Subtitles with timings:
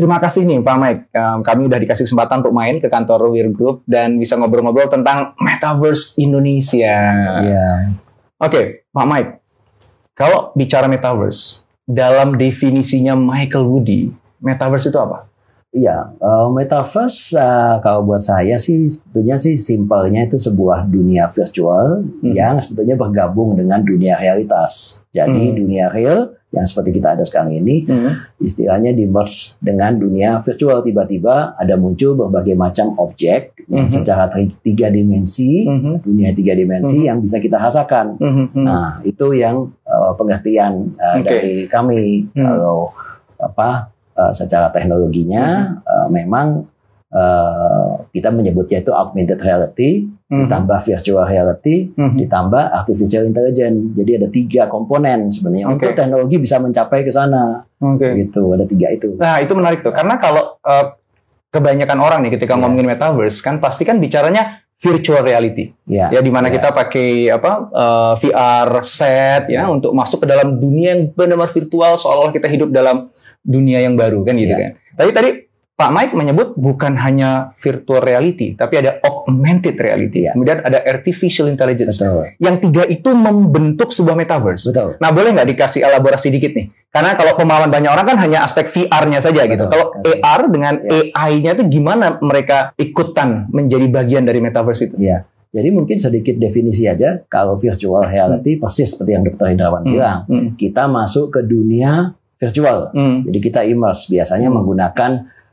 [0.00, 1.02] Terima kasih nih Pak Mike.
[1.12, 5.36] Um, kami udah dikasih kesempatan untuk main ke kantor Weir Group dan bisa ngobrol-ngobrol tentang
[5.36, 6.96] Metaverse Indonesia.
[7.44, 7.92] Iya.
[8.40, 9.30] Oke, Pak Mike.
[10.16, 14.08] Kalau bicara Metaverse, dalam definisinya Michael Woody,
[14.40, 15.28] Metaverse itu apa?
[15.70, 22.00] Iya, uh, Metaverse uh, kalau buat saya sih sebetulnya sih simpelnya itu sebuah dunia virtual
[22.24, 22.32] Hmm.
[22.32, 25.04] yang sebetulnya bergabung dengan dunia realitas.
[25.12, 25.56] Jadi Hmm.
[25.60, 27.86] dunia real yang seperti kita ada sekarang ini
[28.42, 33.94] istilahnya di merge dengan dunia virtual tiba-tiba ada muncul berbagai macam objek yang Mhm.
[34.02, 34.26] secara
[34.66, 36.02] tiga dimensi Mhm.
[36.02, 37.06] dunia tiga dimensi Mhm.
[37.06, 38.18] yang bisa kita rasakan.
[38.18, 38.66] Mhm.
[38.66, 41.26] Nah, itu yang uh, pengertian uh, Oke.
[41.30, 42.42] dari kami Hmm.
[42.42, 42.90] kalau
[43.38, 46.66] apa uh, secara teknologinya uh, memang
[47.10, 50.46] uh, kita menyebutnya itu augmented reality, Mhm.
[50.46, 52.16] ditambah virtual reality, Mhm.
[52.22, 53.78] ditambah artificial intelligence.
[53.92, 55.74] Jadi ada tiga komponen sebenarnya Oke.
[55.74, 57.66] untuk teknologi bisa mencapai ke sana.
[57.76, 58.14] Oke.
[58.14, 59.18] Gitu, ada tiga itu.
[59.18, 59.90] Nah, itu menarik tuh.
[59.90, 60.94] Karena kalau uh,
[61.50, 62.62] kebanyakan orang nih ketika Iya.
[62.62, 65.74] ngomongin Metaverse kan pasti kan bicaranya virtual reality.
[65.84, 66.56] Ya, ya di mana ya.
[66.56, 71.98] kita pakai apa uh, VR set ya untuk masuk ke dalam dunia yang benar-benar virtual
[71.98, 73.10] seolah-olah kita hidup dalam
[73.42, 74.58] dunia yang baru kan gitu Ya.
[74.62, 74.70] kan.
[74.94, 75.30] Tapi tadi
[75.80, 80.36] Pak Mike menyebut bukan hanya virtual reality, tapi ada augmented reality, Ya.
[80.36, 81.96] kemudian ada artificial intelligence.
[81.96, 84.68] betul, Yang tiga itu membentuk sebuah metaverse.
[84.68, 85.00] betul.
[85.00, 86.68] Nah, boleh nggak dikasih elaborasi dikit nih?
[86.86, 89.64] Karena kalau pemahaman banyak orang kan hanya aspek VR-nya saja gitu.
[89.64, 89.72] Betul.
[89.72, 90.20] Kalau Betul.
[90.20, 91.00] AR dengan Ya.
[91.16, 94.96] AI-nya itu gimana mereka ikutan menjadi bagian dari metaverse itu?
[94.98, 95.24] Ya.
[95.48, 99.48] Jadi mungkin sedikit definisi aja kalau virtual reality persis seperti yang Dr.
[99.48, 99.90] Indrawan Hmm.
[99.90, 100.48] bilang, Hmm.
[100.54, 102.92] kita masuk ke dunia virtual.
[102.92, 103.24] Hmm.
[103.24, 104.60] Jadi kita immerse biasanya Hmm.
[104.60, 105.10] menggunakan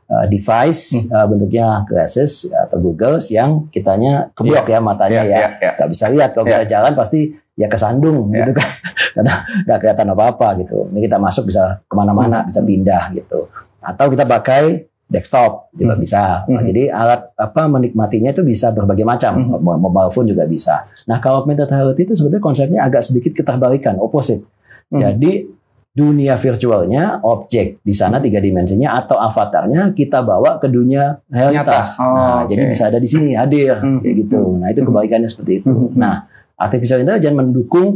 [0.08, 5.70] uh, device uh, bentuknya glasses atau goggles yang kitanya keblok ya matanya ya, ya, ya.
[5.76, 7.20] nggak bisa lihat kalau kita jalan pasti
[7.54, 8.42] ya kesandung Ya.
[8.42, 8.70] gitu kan
[9.14, 10.86] karena nggak kelihatan apa-apa gitu.
[10.88, 13.50] Ini kita masuk bisa ke mana-mana bisa pindah gitu.
[13.78, 16.02] Atau kita pakai desktop juga Hmm.
[16.04, 16.44] bisa.
[16.44, 16.66] Nah, Hmm.
[16.68, 19.32] Jadi alat apa menikmatinya itu bisa berbagai macam.
[19.34, 19.58] Hmm.
[19.58, 20.84] Mo- Mobile phone juga bisa.
[21.04, 24.44] Nah kalau augmented reality itu sebetulnya konsepnya agak sedikit keterbalikan, opposite.
[24.86, 25.00] Hmm.
[25.00, 25.57] Jadi
[25.88, 31.98] dunia virtualnya objek di sana tiga dimensinya atau avatarnya kita bawa ke dunia realitas.
[31.98, 32.54] Oh, nah, oke.
[32.54, 33.98] jadi bisa ada di sini hadir Hmm.
[33.98, 34.40] kayak gitu.
[34.62, 34.88] Nah, itu Hmm.
[34.94, 35.72] kebalikannya seperti itu.
[35.74, 35.98] Hmm.
[35.98, 36.14] Nah,
[36.54, 37.86] artificial intelligence mendukung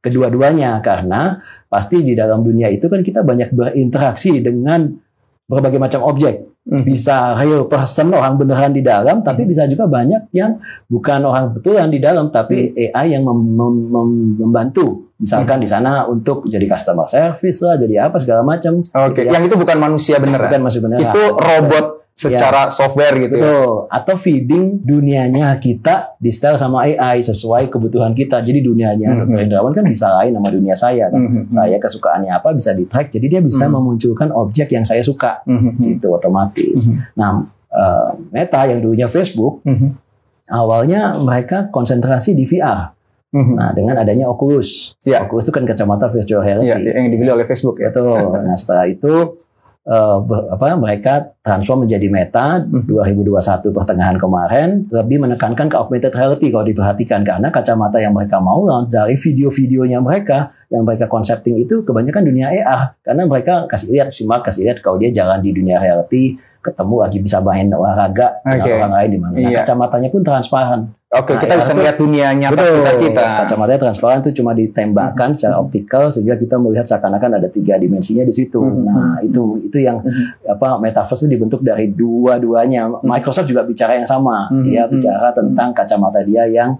[0.00, 4.96] kedua-duanya karena pasti di dalam dunia itu kan kita banyak berinteraksi dengan
[5.50, 6.46] berbagai macam objek.
[6.62, 6.86] Hmm.
[6.86, 11.90] Bisa real person orang beneran di dalam, tapi bisa juga banyak yang bukan orang betulan
[11.90, 15.10] di dalam, tapi AI yang mem- mem- mem- membantu.
[15.18, 18.80] Misalkan di sana untuk jadi customer service lah, jadi apa segala macam.
[18.80, 19.34] Oke, Ya.
[19.34, 20.48] yang itu bukan manusia beneran.
[20.48, 21.10] Bukan masih beneran.
[21.10, 23.44] Itu robot secara software gitu ya.
[23.44, 23.72] Betul.
[23.88, 28.44] Atau feeding dunianya kita di style sama AI sesuai kebutuhan kita.
[28.44, 29.20] Jadi dunianya Mhm.
[29.24, 29.40] Dr.
[29.40, 31.16] Indrawan kan bisa lain sama dunia saya kan.
[31.16, 31.42] Mhm.
[31.48, 33.08] Saya kesukaannya apa bisa di track.
[33.08, 33.72] Jadi dia bisa Mhm.
[33.72, 35.40] memunculkan objek yang saya suka.
[35.48, 35.80] Mhm.
[35.80, 36.92] Situ otomatis.
[36.92, 37.16] Mhm.
[37.16, 37.40] Nah,
[37.72, 39.96] eh, Meta yang dulunya Facebook Mhm.
[40.48, 42.92] awalnya mereka konsentrasi di VR.
[43.30, 43.54] Mhm.
[43.54, 44.98] Nah, dengan adanya Oculus.
[45.06, 45.22] Ya.
[45.22, 46.90] Oculus itu kan kacamata virtual reality.
[46.90, 47.94] yang dibeli oleh Facebook ya.
[47.94, 48.18] Betul.
[48.44, 49.38] Nah, setelah itu
[50.20, 52.86] ber- apa mereka transform menjadi Meta Mhm.
[52.86, 58.62] 2021 pertengahan kemarin lebih menekankan ke augmented reality kalau diperhatikan karena kacamata yang mereka mau
[58.86, 64.22] dari video-videonya mereka yang mereka konsepting itu kebanyakan dunia AR karena mereka kasih lihat si
[64.22, 68.60] Mark kasih lihat kalau dia jalan di dunia reality ketemu lagi bisa main olahraga dengan
[68.60, 68.70] Oke.
[68.70, 69.32] orang lain di mana.
[69.34, 69.58] Nah, Iya.
[69.64, 70.80] kacamatanya pun transparan.
[71.10, 72.70] Oke, Nah, kita bisa tuh- lihat dunia nyata Betul.
[72.70, 73.24] sekitar kita.
[73.42, 75.62] Kacamatanya transparan itu cuma ditembakkan secara Mhm.
[75.66, 78.62] optikal sehingga kita melihat seakan-akan ada tiga dimensinya di situ.
[78.62, 78.82] Mhm.
[78.86, 80.46] Nah, itu itu yang Mhm.
[80.46, 83.02] apa metaverse itu dibentuk dari dua-duanya.
[83.02, 84.46] Microsoft juga bicara yang sama.
[84.54, 84.62] Mhm.
[84.64, 86.78] Dia bicara tentang kacamata dia yang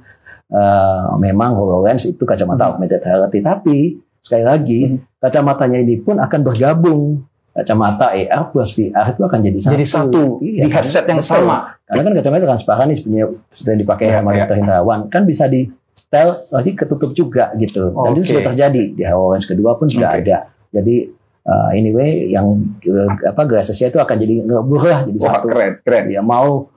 [0.51, 2.71] eh, memang HoloLens itu kacamata Mhm.
[2.75, 3.39] augmented reality.
[3.39, 3.77] Tapi
[4.19, 5.23] sekali lagi Mhm.
[5.23, 7.23] kacamatanya ini pun akan bergabung.
[7.51, 9.73] Kacamata AR plus VR itu akan jadi satu.
[9.75, 11.35] Jadi satu Iya, di headset yang betul.
[11.35, 11.75] sama.
[11.83, 14.39] Karena kan kacamata transparan nih sebenarnya sudah dipakai Iya, sama iya.
[14.47, 14.57] Dr.
[14.63, 15.61] Hendrawan kan bisa di
[15.91, 17.91] style lagi ketutup juga gitu.
[17.91, 18.31] Dan itu Oke.
[18.31, 20.23] sudah terjadi di HoloLens kedua pun sudah Oke.
[20.23, 20.39] ada.
[20.71, 20.97] Jadi
[21.43, 22.47] uh, anyway yang
[22.87, 25.47] uh, apa glassesnya itu akan jadi ngelebur lah jadi Wah, satu.
[25.51, 26.05] keren, keren.
[26.07, 26.71] Dia mau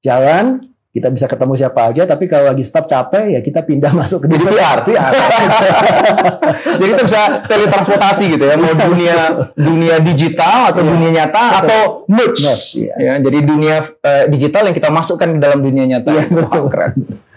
[0.00, 4.26] jalan kita bisa ketemu siapa aja, tapi kalau lagi stop capek ya kita pindah masuk
[4.26, 4.78] ke Jadi VR.
[4.82, 5.12] VR.
[6.82, 9.16] Jadi kita bisa teletransportasi gitu ya, mau dunia
[9.54, 10.90] dunia digital atau Iya.
[10.90, 12.42] dunia nyata atau merge.
[12.74, 12.94] Iya.
[12.98, 16.10] Ya, jadi dunia eh, digital yang kita masukkan ke dalam dunia nyata.
[16.10, 16.64] Iya, Wah, betul.
[16.66, 16.92] keren.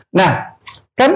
[0.09, 0.31] Nah,
[0.93, 1.11] kan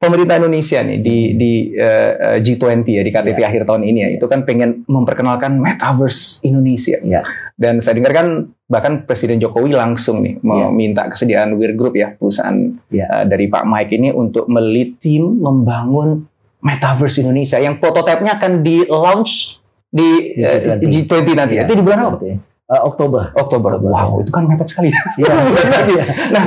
[0.00, 3.46] pemerintah Indonesia nih di di eh, eh, G20 ya di KTT Iya.
[3.46, 6.96] akhir tahun ini ya, itu kan pengen memperkenalkan metaverse Indonesia.
[6.98, 7.20] Iya.
[7.52, 8.26] Dan saya dengar kan
[8.64, 10.72] bahkan Presiden Jokowi langsung nih Iya.
[10.72, 12.56] meminta kesediaan Weir Group ya, perusahaan
[12.88, 13.06] Iya.
[13.06, 16.24] eh, dari Pak Mike ini untuk melit tim membangun
[16.60, 19.60] metaverse Indonesia yang prototipenya akan di launch
[19.92, 20.80] di Di eh, G20.
[21.04, 21.54] G20 nanti.
[21.60, 21.68] Iya.
[21.68, 22.16] Itu di bulan apa?
[22.24, 22.38] Eh,
[22.80, 23.36] Oktober.
[23.36, 23.70] Oktober.
[23.76, 24.24] Oktober, Wow, ya.
[24.24, 24.88] itu kan mepet sekali.
[24.88, 25.28] Iya.
[25.92, 26.04] Iya.
[26.32, 26.44] nah,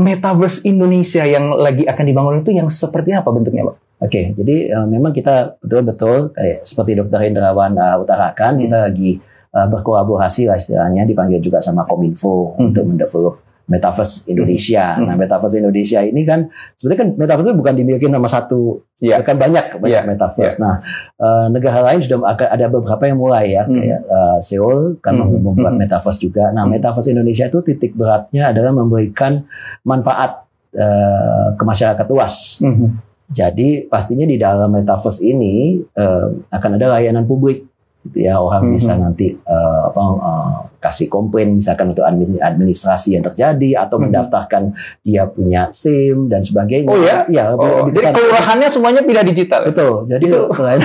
[0.00, 3.76] metaverse Indonesia yang lagi akan dibangun itu yang seperti apa bentuknya, Pak?
[4.00, 8.62] Oke, jadi eh, memang kita betul-betul kayak seperti Dokter Indrawan eh, utarakan, Hmm.
[8.64, 9.10] kita lagi
[9.50, 12.72] eh, berkolaborasi lah istilahnya, dipanggil juga sama Kominfo Hmm.
[12.72, 13.34] untuk mendevelop
[13.70, 14.98] Metaverse Indonesia.
[14.98, 15.06] Hmm.
[15.06, 19.22] Nah, Metaverse Indonesia ini kan sebenarnya kan Metaverse itu bukan dimiliki sama satu, Iya.
[19.22, 20.58] kan banyak banyak Iya, Metaverse.
[20.58, 20.82] Nah,
[21.16, 23.78] eh, negara lain sudah ada beberapa yang mulai ya, Hmm.
[23.78, 25.38] kayak eh, Seoul kan Hmm.
[25.38, 25.86] membuat Hmm.
[25.86, 26.50] Metaverse juga.
[26.50, 26.74] Nah, Hmm.
[26.74, 29.46] Metaverse Indonesia itu titik beratnya adalah memberikan
[29.86, 32.62] manfaat eh, ke masyarakat luas.
[33.30, 37.69] Jadi pastinya di dalam metaverse ini eh, akan ada layanan publik,
[38.02, 38.72] gitu ya orang Mhm.
[38.72, 44.08] bisa nanti eh, apa eh, kasih komplain misalkan untuk admin- administrasi yang terjadi atau Mhm.
[44.08, 46.88] mendaftarkan dia punya SIM dan sebagainya.
[46.88, 47.28] Oh ya?
[47.28, 49.68] Iya, Oh, lebih jadi kelurahannya semuanya pindah digital.
[49.68, 50.08] Betul.
[50.08, 50.80] Jadi Itu- selain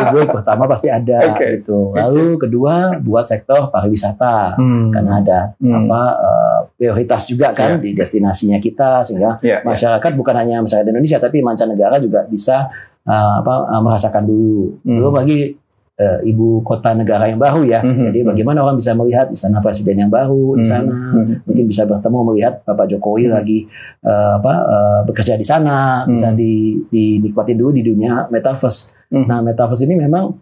[0.00, 1.60] publik pertama pasti ada Oke.
[1.60, 1.92] gitu.
[1.92, 4.88] Lalu kedua buat sektor pariwisata Hmm.
[4.88, 5.84] karena ada Hmm.
[5.84, 7.82] apa eh, prioritas juga kan Iya.
[7.82, 9.68] di destinasinya kita sehingga Ya, ya.
[9.68, 14.78] masyarakat bukan hanya masyarakat Indonesia tapi mancanegara juga bisa uh, apa uh, merasakan dulu.
[14.80, 14.94] Hmm.
[14.96, 15.58] Belum lagi
[16.02, 17.78] uh, ibu kota negara yang baru ya.
[17.78, 18.10] Mhm.
[18.10, 20.72] Jadi bagaimana orang bisa melihat istana presiden yang baru di Hmm.
[20.74, 21.38] sana, Hmm.
[21.46, 23.70] mungkin bisa bertemu melihat Bapak Jokowi lagi
[24.02, 26.38] uh, apa uh, bekerja di sana, bisa Hmm.
[26.42, 28.98] di dinikmati dulu di dunia metaverse.
[29.14, 29.30] Hmm.
[29.30, 30.34] Nah, metaverse ini memang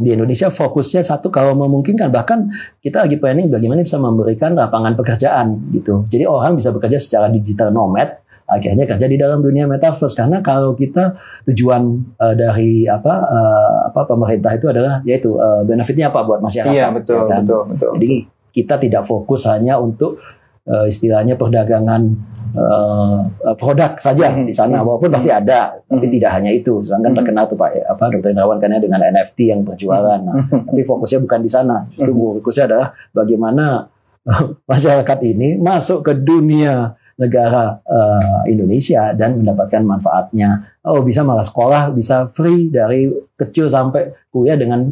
[0.00, 2.48] di Indonesia fokusnya satu kalau memungkinkan bahkan
[2.80, 6.08] kita lagi planning bagaimana bisa memberikan lapangan pekerjaan gitu.
[6.08, 8.19] Jadi orang bisa bekerja secara digital nomad
[8.50, 11.14] akhirnya kerja di dalam dunia metaverse karena kalau kita
[11.46, 11.82] tujuan
[12.18, 16.90] eh, dari apa eh, apa pemerintah itu adalah yaitu eh, benefitnya apa buat masyarakat Iya,
[16.90, 17.40] betul, ya kan?
[17.40, 17.90] betul, betul.
[17.96, 18.16] Jadi
[18.50, 20.18] kita tidak fokus hanya untuk
[20.66, 22.02] eh, istilahnya perdagangan
[22.50, 23.18] eh,
[23.54, 24.42] produk saja Mhm.
[24.42, 26.14] di sana walaupun pasti ada tapi Mhm.
[26.18, 26.82] tidak hanya itu.
[26.82, 27.18] Sedangkan Mhm.
[27.22, 28.34] terkenal tuh Pak apa Dr.
[28.34, 30.18] Indrawan kan ya dengan NFT yang berjualan.
[30.18, 30.34] Nah,
[30.66, 31.86] tapi fokusnya bukan di sana.
[31.94, 32.10] Justru
[32.42, 33.86] fokusnya adalah bagaimana
[34.66, 40.72] masyarakat ini masuk ke dunia negara eh, Indonesia dan mendapatkan manfaatnya.
[40.80, 43.06] Oh, bisa malah sekolah bisa free dari
[43.36, 44.88] kecil sampai kuliah dengan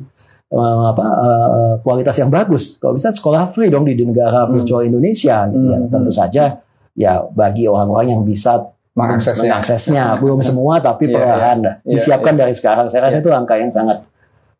[0.48, 2.76] eh, apa eh, kualitas yang bagus.
[2.76, 4.52] Kalau bisa sekolah free dong di negara Hmm.
[4.54, 5.78] virtual Indonesia gitu ya.
[5.80, 5.88] Hmm.
[5.88, 6.44] Tentu saja
[6.92, 8.60] ya bagi orang-orang yang bisa
[8.92, 9.46] Mengaksesnya.
[9.54, 11.72] mengaksesnya belum semua tapi Iya, perlahan iya.
[11.86, 12.90] disiapkan dari sekarang.
[12.90, 14.04] Saya rasa itu langkah yang sangat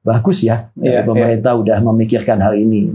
[0.00, 0.70] bagus ya.
[0.79, 2.94] Iya, pemerintah udah memikirkan hal ini.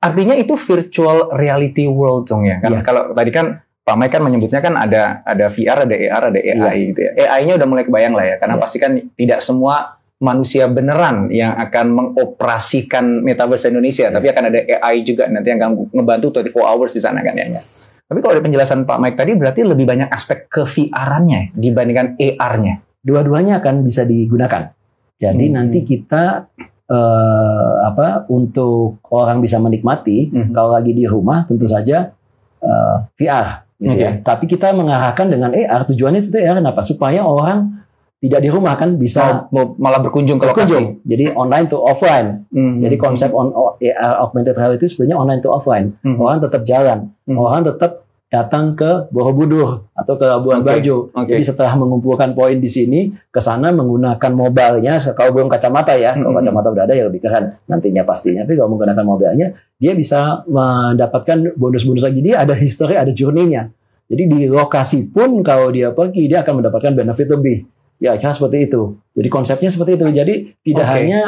[0.00, 2.56] Artinya itu virtual reality world dong ya.
[2.58, 2.80] Kan Iya.
[2.80, 6.76] kalau tadi kan Pak Mike kan menyebutnya kan ada ada VR, ada AR, ada AI
[6.88, 7.12] gitu ya.
[7.28, 8.36] AI-nya udah mulai kebayang lah ya.
[8.40, 8.62] Karena Iya.
[8.64, 14.14] pasti kan tidak semua manusia beneran yang akan mengoperasikan metaverse Indonesia, Iya.
[14.16, 17.44] tapi akan ada AI juga nanti yang akan ngebantu 24 hours di sana kan ya.
[17.44, 17.60] Iya.
[18.04, 22.80] Tapi kalau dari penjelasan Pak Mike tadi berarti lebih banyak aspek ke VR-nya dibandingkan AR-nya.
[23.00, 24.72] Dua-duanya akan bisa digunakan.
[25.14, 25.54] Jadi Hmm.
[25.54, 26.48] nanti kita
[26.84, 30.52] eh, apa untuk orang bisa menikmati Mhm.
[30.52, 32.12] kalau lagi di rumah tentu saja
[32.60, 33.64] eh, VR.
[33.84, 34.00] Gitu Oke.
[34.00, 34.12] ya.
[34.18, 36.80] Tapi kita mengarahkan dengan AR tujuannya itu ya kenapa?
[36.80, 37.84] Supaya orang
[38.18, 40.64] tidak di rumah kan bisa Mau, mau malah berkunjung ke lokasi.
[40.64, 40.86] berkunjung.
[41.04, 42.48] Jadi online to offline.
[42.48, 42.80] Hmm.
[42.80, 45.92] Jadi konsep on, AR augmented reality itu sebenarnya online to offline.
[46.00, 46.16] Hmm.
[46.16, 47.36] Orang tetap jalan, Hmm.
[47.36, 48.00] orang tetap
[48.34, 51.14] datang ke Borobudur atau ke Labuan Oke, Bajo.
[51.14, 51.30] oke.
[51.30, 54.98] Jadi setelah mengumpulkan poin di sini, ke sana menggunakan mobilenya.
[55.14, 58.42] Kalau belum kacamata ya, kalau kacamata udah ada ya lebih keren nantinya pastinya.
[58.42, 62.18] Tapi kalau menggunakan mobilnya, dia bisa mendapatkan bonus-bonus lagi.
[62.18, 63.70] Dia ada history, ada journey-nya.
[64.10, 67.64] Jadi di lokasi pun kalau dia pergi, dia akan mendapatkan benefit lebih.
[68.02, 68.98] Ya, seperti itu.
[69.14, 70.06] Jadi konsepnya seperti itu.
[70.10, 70.34] Jadi
[70.66, 70.94] tidak Oke.
[70.98, 71.22] hanya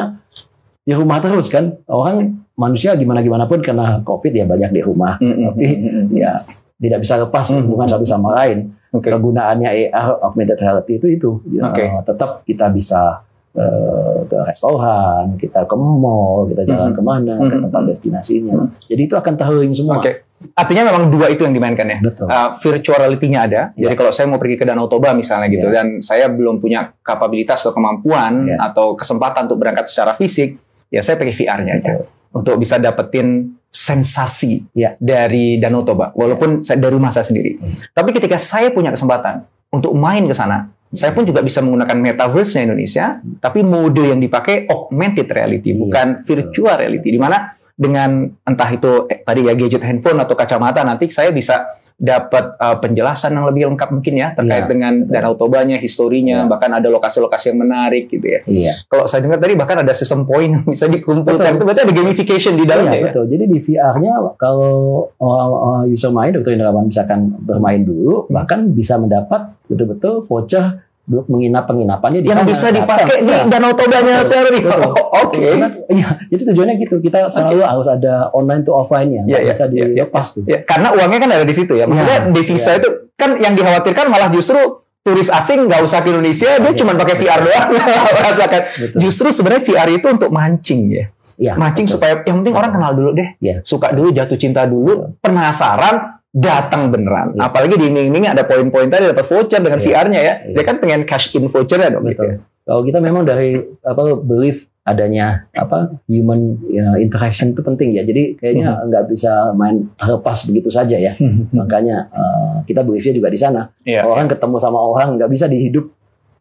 [0.86, 1.74] di rumah terus kan.
[1.84, 5.18] Orang manusia gimana gimana pun karena COVID ya banyak di rumah.
[5.18, 6.14] Hmm, hmm, Tapi hmm, hmm, hmm.
[6.14, 6.32] Ya
[6.76, 7.66] tidak bisa lepas Hmm.
[7.66, 8.70] hubungan satu sama lain.
[8.88, 9.10] Oke.
[9.10, 11.30] Kegunaannya AR augmented reality itu itu.
[11.50, 11.84] Ya, Oke.
[12.06, 13.26] tetap kita bisa
[13.56, 16.96] eh, ke restoran, kita ke mall, kita jalan Mhm.
[16.96, 17.62] ke mana, ke Mhm.
[17.64, 18.52] tempat destinasinya.
[18.52, 18.68] Mhm.
[18.84, 19.96] Jadi itu akan terhubung semua.
[19.96, 20.28] Oke.
[20.52, 21.96] Artinya memang dua itu yang dimainkan ya.
[22.04, 22.28] Betul.
[22.28, 23.62] Uh, virtual reality-nya ada.
[23.72, 23.88] Ya.
[23.88, 25.80] Jadi kalau saya mau pergi ke Danau Toba misalnya gitu Ya.
[25.80, 28.60] dan saya belum punya kapabilitas atau kemampuan Ya.
[28.60, 31.92] atau kesempatan untuk berangkat secara fisik, ya saya pakai VR-nya aja.
[32.00, 32.06] Betul.
[32.36, 34.96] Untuk bisa dapetin sensasi Ya.
[35.00, 37.56] dari Danau Toba, walaupun saya dari rumah saya sendiri.
[37.60, 37.72] Hmm.
[37.92, 42.72] Tapi ketika saya punya kesempatan untuk main ke sana, saya pun juga bisa menggunakan metaverse-nya
[42.72, 48.70] Indonesia, tapi mode yang dipakai augmented reality, Yes, bukan virtual reality, di mana dengan entah
[48.72, 53.48] itu eh, tadi ya gadget handphone atau kacamata nanti saya bisa dapat uh, penjelasan yang
[53.48, 56.48] lebih lengkap mungkin ya terkait Iya, dengan Danau Tobanya, historinya, Iya.
[56.48, 58.40] bahkan ada lokasi-lokasi yang menarik gitu ya.
[58.44, 58.72] Iya.
[58.84, 61.56] Kalau saya dengar tadi bahkan ada sistem poin bisa dikumpulkan.
[61.56, 61.56] Betul.
[61.56, 63.06] Itu berarti ada gamification di dalamnya Iya, ya.
[63.08, 63.24] betul.
[63.32, 64.76] Jadi di VR-nya kalau
[65.16, 65.48] uh,
[65.80, 66.52] uh, user main, Dr.
[66.52, 72.50] Indrawan misalkan bermain dulu, bahkan bisa mendapat betul-betul voucher untuk menginap penginapannya di Yang sana.
[72.50, 73.46] bisa dipakai di Iya.
[73.46, 74.58] Danau Tobanya sendiri.
[74.60, 74.82] betul.
[75.16, 75.38] Oke.
[75.48, 76.94] Karena- Iya, jadi tujuannya gitu.
[76.98, 79.84] Kita selalu harus ada online to offline-nya, Iya, nggak iya, bisa iya, iya.
[79.88, 80.42] dilepas tuh.
[80.44, 81.86] Ya, karena uangnya kan ada di situ ya.
[81.86, 82.78] Maksudnya Iya, devisa iya.
[82.80, 84.58] itu kan yang dikhawatirkan malah justru
[85.00, 86.74] turis asing nggak usah ke Indonesia, dia Iya.
[86.74, 87.66] cuma pakai VR doang
[88.18, 88.62] merasakan.
[88.74, 88.98] Betul.
[88.98, 91.06] Justru sebenarnya VR itu untuk mancing ya.
[91.36, 92.00] Iya, mancing betul.
[92.00, 93.28] supaya yang penting orang kenal dulu deh.
[93.38, 93.62] Iya.
[93.62, 97.32] Suka dulu, jatuh cinta dulu, penasaran, datang beneran.
[97.32, 97.48] Iya.
[97.48, 99.86] Apalagi di iming-iming ada poin-poin tadi dapat voucher dengan Iya.
[99.88, 100.34] VR-nya ya.
[100.44, 100.52] Iya.
[100.52, 102.20] Dia kan pengen cash in voucher-nya dong gitu.
[102.20, 102.28] Betul.
[102.28, 102.36] ya.
[102.66, 108.02] Kalau kita memang dari apa belief adanya apa human ya, interaction itu penting ya.
[108.02, 108.90] Jadi kayaknya Hmm.
[108.90, 111.14] nggak bisa main terlepas begitu saja ya.
[111.54, 113.70] Makanya eh, kita beliefnya juga di sana.
[113.82, 114.04] Iya.
[114.04, 115.88] Orang ketemu sama orang nggak bisa dihidup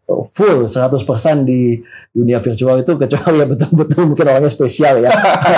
[0.05, 1.81] full 100% di
[2.13, 5.09] dunia virtual itu kecuali ya betul-betul mungkin orangnya spesial ya.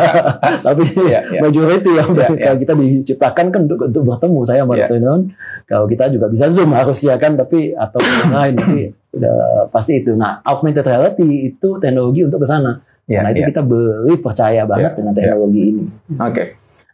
[0.66, 1.40] Tapi Iya, iya.
[1.44, 2.28] majority yang iya.
[2.40, 4.74] kalau kita diciptakan kan untuk, untuk bertemu saya sama.
[4.80, 4.96] Dr.
[4.98, 5.24] Indrawan,
[5.68, 8.80] kalau kita juga bisa zoom harusnya kan tapi atau yang lain tapi
[9.20, 9.38] udah
[9.70, 10.16] pasti itu.
[10.16, 12.80] Nah, augmented reality itu teknologi untuk ke sana.
[13.08, 13.50] Iya, nah, itu iya.
[13.52, 15.20] kita believe percaya banget Iya, dengan iya.
[15.20, 15.84] teknologi ini.
[16.20, 16.44] Oke.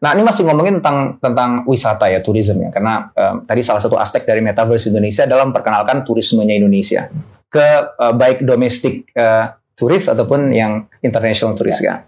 [0.03, 2.69] Nah, ini masih ngomongin tentang tentang wisata ya, tourism ya.
[2.75, 7.07] Karena em, tadi salah satu aspek dari Metaverse Indonesia adalah memperkenalkan turismenya Indonesia
[7.47, 12.03] ke eh, baik domestik eh, turis ataupun yang international turis ya.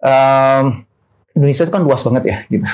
[0.00, 0.88] Em,
[1.38, 2.66] Indonesia itu kan luas banget ya, gitu.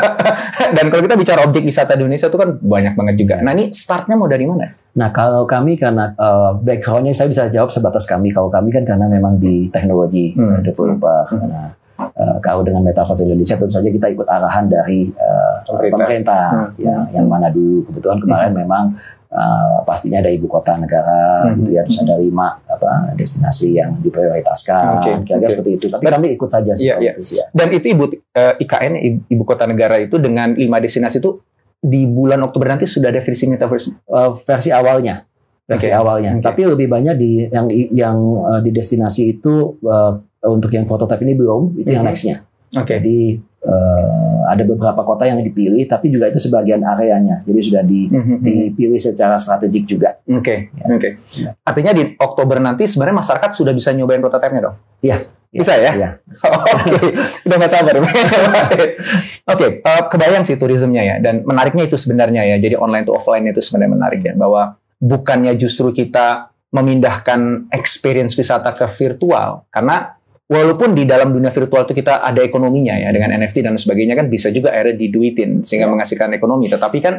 [0.80, 3.36] Dan kalau kita bicara objek wisata di Indonesia itu kan banyak banget juga.
[3.44, 4.64] Nah, ini startnya mau dari mana?
[4.96, 8.32] Nah, kalau kami karena uh, backgroundnya saya bisa jawab sebatas kami.
[8.32, 10.56] Kalau kami kan karena memang di teknologi Hmm.
[10.56, 11.20] uh, developer.
[11.36, 15.90] Nah, uh, kalau dengan Metaverse Indonesia tentu saja kita ikut arahan dari uh, Pemerintah.
[15.98, 16.70] pemerintah, Hmm.
[16.80, 18.84] ya, yang mana dulu kebetulan kemarin memang
[19.28, 21.60] uh, pastinya ada ibu kota negara Hmm.
[21.60, 25.54] gitu ya, terus ada lima apa destinasi yang diprioritaskan, Oke, kira-kira oke.
[25.58, 25.86] seperti itu.
[25.90, 26.88] Tapi kami ikut saja sih.
[26.88, 27.46] Itu sih, ya.
[27.52, 31.36] Dan itu ibu eh, IKN ibu, ibu kota negara itu dengan lima destinasi itu
[31.78, 34.08] di bulan Oktober nanti sudah ada versi Metaverse.
[34.10, 35.22] Uh, versi awalnya
[35.62, 35.94] versi Oke.
[35.94, 36.42] awalnya Oke.
[36.42, 40.16] tapi lebih banyak di yang yang uh, di destinasi itu uh,
[40.50, 42.10] untuk yang prototipe ini belum itu yang Mhm.
[42.10, 42.36] nextnya
[42.76, 43.00] Oke.
[43.00, 43.18] jadi
[43.64, 48.40] uh, ada beberapa kota yang dipilih tapi juga itu sebagian areanya jadi sudah di, Mhm.
[48.40, 50.84] dipilih secara strategik juga Oke, Ya.
[50.88, 51.08] oke.
[51.36, 51.50] Ya.
[51.62, 54.76] Artinya di Oktober nanti sebenarnya masyarakat sudah bisa nyobain prototipenya dong?
[55.00, 55.16] Iya.
[55.48, 55.96] Bisa ya?
[55.96, 56.10] Iya.
[56.84, 57.08] Oke,
[57.48, 57.96] udah nggak sabar.
[59.52, 61.16] Oke, eh, kebayang sih turismenya ya.
[61.24, 62.56] Dan menariknya itu sebenarnya ya.
[62.60, 64.36] Jadi online to offline itu sebenarnya menarik ya.
[64.36, 69.64] Bahwa bukannya justru kita memindahkan experience wisata ke virtual.
[69.72, 70.17] Karena
[70.48, 73.12] walaupun di dalam dunia virtual itu kita ada ekonominya ya.
[73.12, 75.62] Dengan NFT dan sebagainya kan bisa juga akhirnya diduitin.
[75.62, 75.92] Sehingga Ya.
[75.92, 76.66] menghasilkan ekonomi.
[76.66, 77.14] Tetapi kan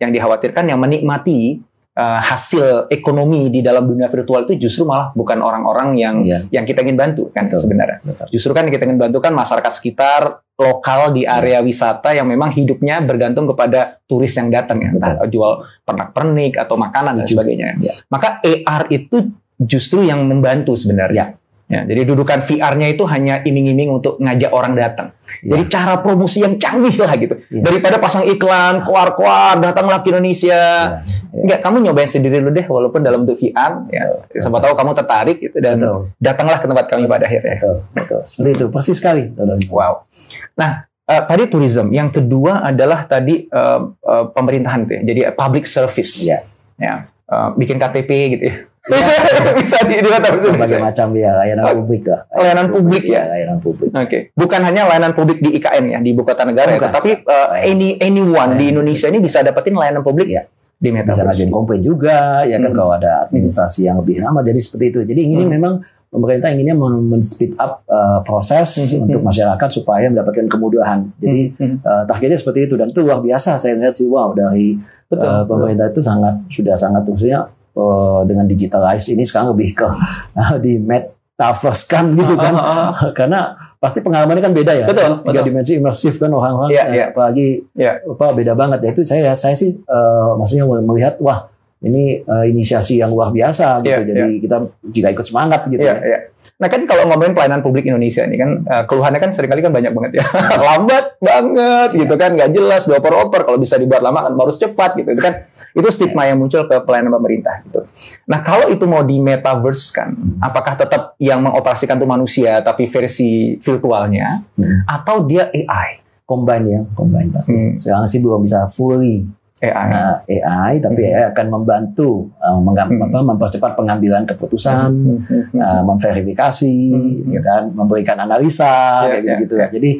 [0.00, 1.60] yang dikhawatirkan yang menikmati
[1.90, 6.46] eh, hasil ekonomi di dalam dunia virtual itu justru malah bukan orang-orang yang Iya.
[6.48, 7.66] yang kita ingin bantu kan Betul.
[7.66, 7.98] sebenarnya.
[8.00, 8.26] Betul.
[8.30, 10.20] Justru kan yang kita ingin bantu kan masyarakat sekitar
[10.54, 15.66] lokal di area wisata yang memang hidupnya bergantung kepada turis yang datang ya, entah jual
[15.82, 17.34] pernak-pernik atau makanan dan Setuju.
[17.36, 17.66] sebagainya.
[17.82, 17.92] Ya.
[18.06, 19.16] Maka AR itu
[19.58, 21.36] justru yang membantu sebenarnya.
[21.70, 25.14] Ya, jadi dudukan VR-nya itu hanya iming-iming untuk ngajak orang datang.
[25.38, 25.54] Ya.
[25.54, 27.38] Jadi cara promosi yang canggih lah gitu.
[27.46, 27.62] Ya.
[27.62, 30.58] Daripada pasang iklan, kuar-kuar, datanglah ke Indonesia.
[30.98, 31.06] Ya.
[31.30, 33.86] Enggak, kamu nyobain sendiri dulu deh, walaupun dalam bentuk VR.
[33.94, 34.02] Ya,
[34.34, 36.10] siapa tahu kamu tertarik gitu dan Betul.
[36.18, 37.56] datanglah ke tempat kami pada akhirnya.
[37.62, 37.76] Betul.
[37.94, 38.20] Betul.
[38.26, 38.66] Seperti itu.
[38.74, 39.22] Persis sekali.
[39.70, 40.10] Wow.
[40.58, 41.94] Nah, eh, tadi tourism.
[41.94, 45.02] Yang kedua adalah tadi eh, eh, pemerintahan tuh ya.
[45.06, 46.26] Jadi eh, public service.
[46.26, 46.38] Iya.
[46.82, 46.94] Ya.
[47.30, 48.56] Eh, bikin KTP gitu ya.
[49.60, 52.24] Bisa di, di Metaverse Berbagai macam ya layanan Oh, publik lah.
[52.32, 53.22] layanan publik ya.
[53.26, 53.90] Layanan publik.
[53.90, 56.88] Oke, bukan hanya layanan publik di IKN ya di ibu kota negara, ya, Bukan.
[56.88, 60.48] tetapi eh, any anyone di Layanan Indonesia ini bisa dapetin layanan publik Iya.
[60.74, 61.24] di bisa Metaverse.
[61.28, 62.74] ngajuin komplain juga ya kan Hmm.
[62.74, 65.52] kalau ada administrasi yang lebih lama jadi seperti itu jadi ini Hmm.
[65.52, 65.72] memang
[66.08, 69.04] pemerintah inginnya men- men-speed up uh, proses Hmm.
[69.04, 71.76] untuk masyarakat supaya mendapatkan kemudahan jadi Hmm, hmm.
[71.82, 75.20] uh, targetnya seperti itu dan itu luar biasa saya lihat sih wow dari betul.
[75.20, 80.56] uh, pemerintah itu sangat sudah sangat maksudnya uh, dengan digitalize ini sekarang lebih ke uh,
[80.62, 83.12] di metaverse kan gitu kan Ah, ah, ah.
[83.12, 83.40] karena
[83.76, 85.44] pasti pengalamannya kan beda ya Betul, tiga betul.
[85.50, 87.04] dimensi imersif kan orang-orang Iya, eh, iya.
[87.10, 87.92] apalagi Iya.
[88.06, 91.49] apa beda banget ya itu saya saya sih eh, maksudnya melihat wah
[91.80, 93.88] ini uh, inisiasi yang luar biasa gitu.
[93.88, 96.04] Iya, Jadi kita juga ikut semangat gitu Iya, ya.
[96.04, 96.20] iya.
[96.60, 99.72] Nah kan kalau ngomongin pelayanan publik Indonesia ini kan eh, keluhannya kan sering kali kan
[99.72, 100.24] banyak banget ya
[100.68, 105.08] lambat banget gitu kan nggak jelas dioper-oper kalau bisa dibuat lama kan harus cepat gitu
[105.08, 105.40] itu kan
[105.72, 107.80] itu stigma yang muncul ke pelayanan pemerintah gitu.
[108.28, 113.56] Nah kalau itu mau di metaverse kan apakah tetap yang mengoperasikan itu manusia tapi versi
[113.56, 114.84] virtualnya Hmm.
[114.84, 115.96] atau dia AI?
[116.28, 117.56] Combine ya, combine pasti.
[117.56, 117.72] Hmm.
[117.72, 119.24] Sekarang sih belum bisa fully
[119.60, 119.88] AI.
[119.92, 121.12] uh, AI, tapi Hmm.
[121.12, 122.72] AI akan membantu uh, Hmm.
[122.72, 125.60] apa, mempercepat pengambilan keputusan, Hmm, hmm, hmm.
[125.60, 127.32] uh, memverifikasi, Hmm.
[127.32, 129.74] ya kan, memberikan analisa, Ya, kayak gitu-gitu ya, ya.
[129.76, 129.90] Jadi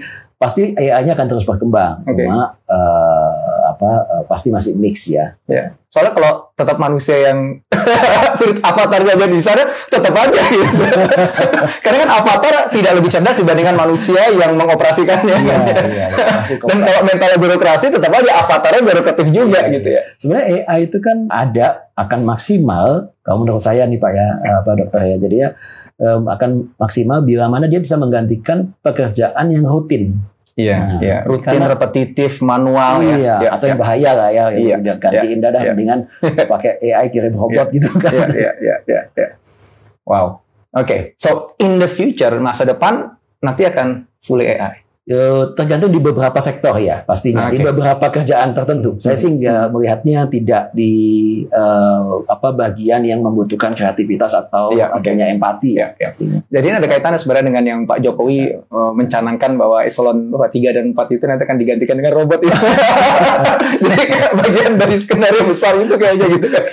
[0.40, 2.24] pasti AI-nya akan terus berkembang, Oke.
[2.24, 5.36] cuma uh, apa uh, pasti masih mix ya.
[5.44, 5.76] Ya.
[5.92, 7.56] Soalnya kalau tetap manusia yang
[8.68, 10.84] avatarnya jadi di sana tetap aja gitu.
[11.84, 15.36] Karena kan avatar tidak lebih cerdas dibandingkan manusia yang mengoperasikannya.
[15.40, 19.88] Iya, iya, iya, pasti Dan kalau mental birokrasi tetap aja avatarnya birokratif juga Iya, gitu
[19.88, 20.02] ya.
[20.20, 24.28] Sebenarnya AI itu kan ada akan maksimal kalau menurut saya nih Pak ya,
[24.64, 25.16] Pak Dokter ya.
[25.16, 25.48] Jadi ya
[26.00, 30.16] akan maksimal bila mana dia bisa menggantikan pekerjaan yang rutin.
[30.52, 31.16] Iya, Nah, iya.
[31.22, 33.48] Rutin, karena- repetitif, manual iya, ya.
[33.54, 35.70] atau yang bahaya lah ya, Iya, udah gantiin dah dah iya.
[35.72, 36.00] mendingan
[36.52, 38.10] pakai AI kirim robot gitu kan.
[38.10, 39.28] Iya, iya, iya, iya, iya.
[40.02, 40.42] Wow.
[40.70, 44.82] Oke, so in the future masa depan nanti akan fully AI.
[45.10, 47.58] Eh, tergantung di beberapa sektor ya pastinya Oke.
[47.58, 48.94] di beberapa kerjaan tertentu.
[49.02, 50.94] Saya sih nggak melihatnya tidak di
[51.50, 54.78] eh, apa bagian yang membutuhkan kreativitas atau oke.
[54.78, 55.90] adanya empati ya.
[55.98, 56.14] Iya.
[56.46, 60.46] Jadi ini ada kaitannya sebenarnya dengan yang Pak Jokowi eh, mencanangkan bahwa eselon 3
[60.78, 62.54] dan 4 itu nanti akan digantikan dengan robot ya.
[63.82, 66.64] Jadi kayak bagian dari skenario besar itu kayaknya gitu kan.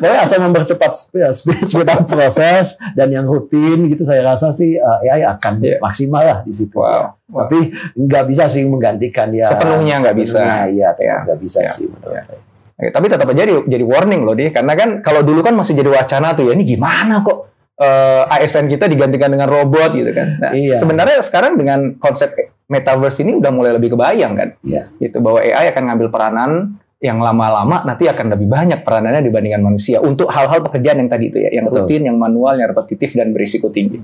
[0.00, 4.80] Pokoknya asal mempercepat speed, speed, speed up proses dan yang rutin gitu saya rasa sih
[4.80, 5.76] uh, AI akan Iya.
[5.82, 6.76] maksimal lah di situ.
[6.78, 6.88] Wow.
[6.88, 7.08] ya.
[7.26, 7.38] Wow.
[7.46, 7.58] Tapi
[7.94, 9.48] nggak bisa sih menggantikan ya.
[9.48, 10.68] Sepenuhnya nggak bisa.
[10.68, 11.16] Iya, Iya.
[11.26, 11.70] nggak bisa Iya.
[11.70, 12.38] sih menurut saya.
[12.76, 15.72] Oke, tapi tetap aja jadi, jadi warning loh deh, karena kan kalau dulu kan masih
[15.72, 20.40] jadi wacana tuh ya ini gimana kok eh, ASN kita digantikan dengan robot gitu kan.
[20.40, 20.80] Nah, Iya.
[20.80, 22.32] sebenarnya sekarang dengan konsep
[22.68, 24.48] metaverse ini udah mulai lebih kebayang kan.
[24.64, 24.88] Iya.
[24.96, 26.50] Gitu bahwa AI akan ngambil peranan
[26.96, 31.36] yang lama-lama nanti akan lebih banyak peranannya dibandingkan manusia untuk hal-hal pekerjaan yang tadi itu
[31.36, 31.84] ya, yang Betul.
[31.84, 34.00] rutin, yang manual, yang repetitif dan berisiko tinggi.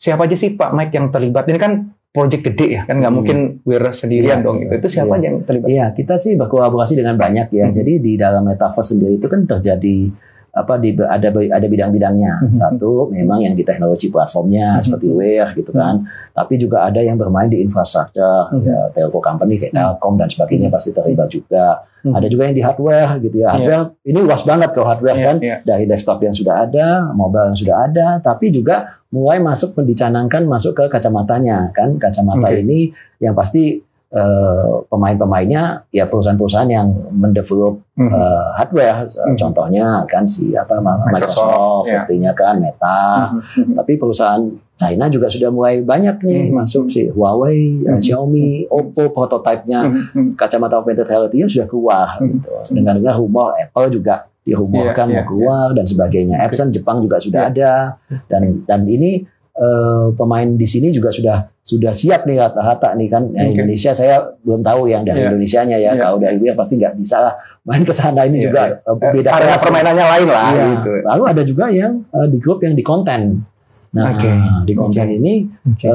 [0.00, 1.44] Siapa aja sih Pak Mike yang terlibat?
[1.44, 1.72] Ini kan
[2.16, 3.18] proyek gede ya, kan nggak Hmm.
[3.20, 4.72] mungkin wir sendirian Iya, dong gitu.
[4.80, 5.68] Itu siapa aja yang terlibat?
[5.68, 7.68] Iya, kita sih berkolaborasi dengan banyak ya.
[7.68, 7.76] Hmm.
[7.76, 10.08] Jadi di dalam metaverse sendiri itu kan terjadi
[10.56, 12.48] apa di ada ada bidang-bidangnya.
[12.48, 12.52] Hmm.
[12.64, 14.82] Satu memang yang di teknologi platformnya Hmm.
[14.82, 16.00] seperti Wear gitu kan.
[16.32, 18.64] Tapi juga ada yang bermain di infrastruktur Hmm.
[18.64, 21.84] ya, telco company kayak Telkom dan sebagainya pasti terlibat juga.
[22.00, 22.14] Hmm.
[22.16, 23.44] Ada juga yang di hardware gitu Iya.
[23.44, 23.50] ya.
[23.52, 25.56] Hardware ini luas banget kalau hardware Iya, kan iya.
[25.60, 30.72] dari desktop yang sudah ada, mobile yang sudah ada, tapi juga mulai masuk dicanangkan masuk
[30.72, 31.98] ke kacamatanya kan.
[31.98, 32.62] Kacamata Oke.
[32.62, 38.10] ini yang pasti eh, pemain-pemainnya ya perusahaan-perusahaan yang mendevelop Mhm.
[38.12, 39.36] eh, hardware, Eh, Mhm.
[39.36, 41.94] contohnya kan si apa Microsoft, Microsoft, ya.
[41.98, 43.02] pastinya kan Meta,
[43.34, 43.74] Mhm.
[43.74, 44.42] tapi perusahaan
[44.76, 46.54] China juga sudah mulai banyak nih Mhm.
[46.54, 48.00] masuk si Huawei, eh, Mhm.
[48.00, 50.36] Xiaomi, Oppo prototipenya Mhm.
[50.36, 52.26] kacamata augmented reality sudah keluar Mhm.
[52.38, 52.52] gitu.
[52.72, 56.36] Dengar-dengar rumor Apple juga dirumorkan Iya, mau iya, keluar dan sebagainya.
[56.38, 57.50] Epson Jepang juga sudah Iya.
[57.50, 57.72] ada
[58.30, 63.22] dan dan ini eh, pemain di sini juga sudah sudah siap nih rata-rata nih kan
[63.28, 63.54] Yang Oke.
[63.56, 65.26] Indonesia saya belum tahu yang dari Iya.
[65.28, 66.00] Indonesianya ya Iya.
[66.00, 68.76] kalau dari luar pasti nggak bisa lah main ke sana ini Iya, juga iya.
[68.78, 69.62] eh, beda Karena kelas.
[69.64, 70.64] permainannya lain lah Iya.
[70.72, 70.90] gitu.
[71.02, 73.20] Lalu ada juga yang eh, di grup yang di konten.
[73.92, 74.28] Nah, Oke.
[74.62, 75.16] di konten Oke.
[75.16, 75.34] ini
[75.78, 75.92] eh,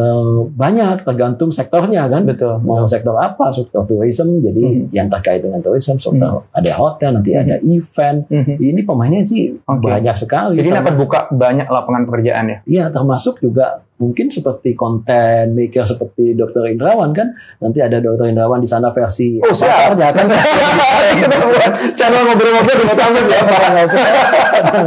[0.48, 2.60] banyak tergantung sektornya kan Betul.
[2.60, 4.84] mau sektor apa sektor tourism jadi Mhm.
[4.92, 7.42] yang terkait dengan tourism sektor ada hotel nanti Mhm.
[7.42, 8.54] ada event Mhm.
[8.58, 9.86] ini pemainnya sih Oke.
[9.86, 12.58] banyak sekali Jadi Termasuk- buka banyak lapangan pekerjaan ya.
[12.64, 16.66] Iya termasuk juga mungkin seperti konten maker seperti Dr.
[16.68, 18.26] Indrawan kan nanti ada Dr.
[18.28, 19.94] Indrawan di sana versi Oh, siap.
[19.94, 20.26] avatarnya kan
[21.22, 23.42] Kita buat channel ngobrol-ngobrol di Metaverse ya.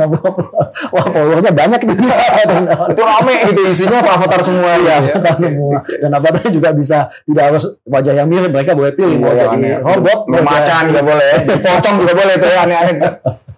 [0.91, 2.43] wah followernya banyak itu di sana
[2.91, 4.99] Itu rame itu isinya avatar semua ya.
[5.01, 5.79] avatar semua.
[5.87, 8.51] Dan avatarnya juga bisa tidak harus wajah yang mirip.
[8.51, 11.31] Mereka boleh pilih mau Iya, jadi robot, macan juga boleh,
[11.67, 12.99] pocong juga boleh tuh ya aneh-aneh.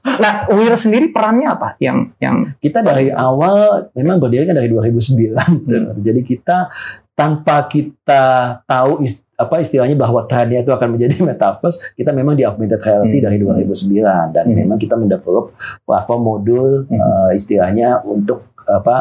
[0.07, 1.75] Nah, Wir sendiri perannya apa?
[1.83, 5.35] Yang yang Kita dari awal memang berdiri kan dari 2009.
[5.67, 5.99] Hmm.
[5.99, 6.71] Jadi kita
[7.17, 8.23] tanpa kita
[8.69, 9.01] tahu
[9.37, 13.25] apa istilahnya bahwa trennya itu akan menjadi metaverse, kita memang di augmented reality Hmm.
[13.29, 14.57] dari 2009 dan Hmm.
[14.57, 15.53] memang kita mendevelop
[15.85, 16.97] platform modul Hmm.
[16.97, 18.97] eh, istilahnya untuk apa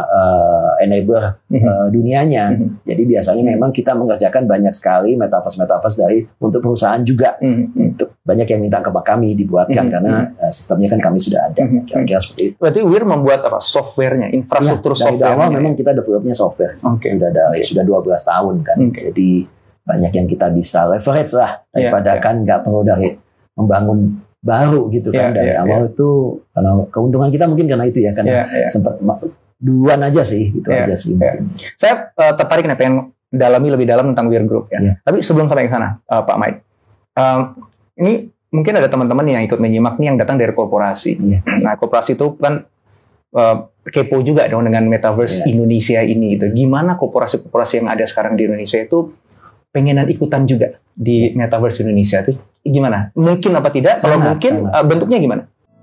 [0.79, 1.57] enabler Mhm.
[1.57, 2.45] eh, dunianya.
[2.51, 2.67] Mhm.
[2.83, 7.37] Jadi biasanya memang kita mengerjakan banyak sekali metaverse metaverse dari untuk perusahaan juga.
[7.37, 7.73] Hmm.
[7.73, 9.91] Untuk banyak yang minta ke kami dibuatkan Mhm.
[9.91, 11.61] karena eh, sistemnya kan kami sudah ada.
[11.61, 11.85] Mhm.
[11.85, 12.55] Kira-kira seperti itu.
[12.57, 13.57] Berarti Wir membuat apa?
[13.57, 15.35] Softwarenya, infrastruktur Ya, dari software.
[15.35, 16.85] awal memang kita developnya software sih.
[16.85, 17.09] Oke.
[17.11, 19.01] sudah dari sudah 12 tahun kan Oke.
[19.07, 19.29] jadi
[19.81, 22.21] banyak yang kita bisa leverage lah Iya, daripada iya.
[22.21, 23.13] kan nggak perlu dari
[23.53, 23.99] membangun
[24.41, 26.09] baru gitu kan Iya, dari iya, awal itu
[26.51, 28.67] karena keuntungan kita mungkin karena itu ya karena Iya, iya.
[28.67, 28.97] sempat
[29.55, 31.39] duluan aja sih itu Iya, aja sih iya.
[31.39, 31.43] mungkin.
[31.79, 32.95] Saya eh, tertarik nih pengen
[33.31, 34.79] dalami lebih dalam tentang Weir Group ya.
[34.79, 34.93] Iya.
[35.01, 36.59] Tapi sebelum sampai ke sana, eh, Pak Mike,
[37.15, 37.39] em,
[37.99, 38.13] ini
[38.51, 41.11] mungkin ada teman-teman yang ikut menyimak nih yang datang dari korporasi.
[41.19, 41.39] Iya.
[41.63, 42.63] Nah, korporasi itu kan
[43.35, 45.55] eh, kepo juga dong dengan metaverse Iya.
[45.55, 46.39] Indonesia ini.
[46.39, 49.11] Itu gimana korporasi-korporasi yang ada sekarang di Indonesia itu
[49.75, 53.11] pengenan ikutan juga di metaverse Indonesia itu gimana?
[53.13, 53.99] Mungkin apa tidak?
[53.99, 54.83] Kalau mungkin sangat.
[54.87, 55.43] bentuknya gimana?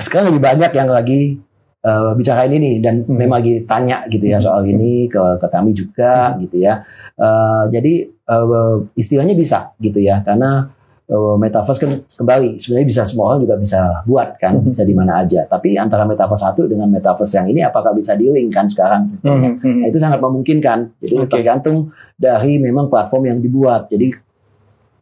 [0.00, 1.20] sekarang lagi banyak yang lagi
[1.86, 3.14] eh, bicarain ini dan Hmm.
[3.14, 4.46] memang lagi tanya gitu ya Hmm.
[4.50, 6.82] soal ini ke ke kami juga gitu ya.
[7.14, 10.66] Eh, jadi eh, istilahnya bisa gitu ya karena
[11.06, 14.74] eh, metaverse kan kembali sebenarnya bisa semua orang juga bisa buat kan Hmm.
[14.74, 15.46] di mana aja.
[15.46, 19.54] Tapi antara metaverse satu dengan metaverse yang ini apakah bisa di-link kan sekarang sistemnya?
[19.54, 20.98] Nah, itu sangat memungkinkan.
[20.98, 21.30] Jadi Oke.
[21.38, 23.86] tergantung dari memang platform yang dibuat.
[23.86, 24.10] Jadi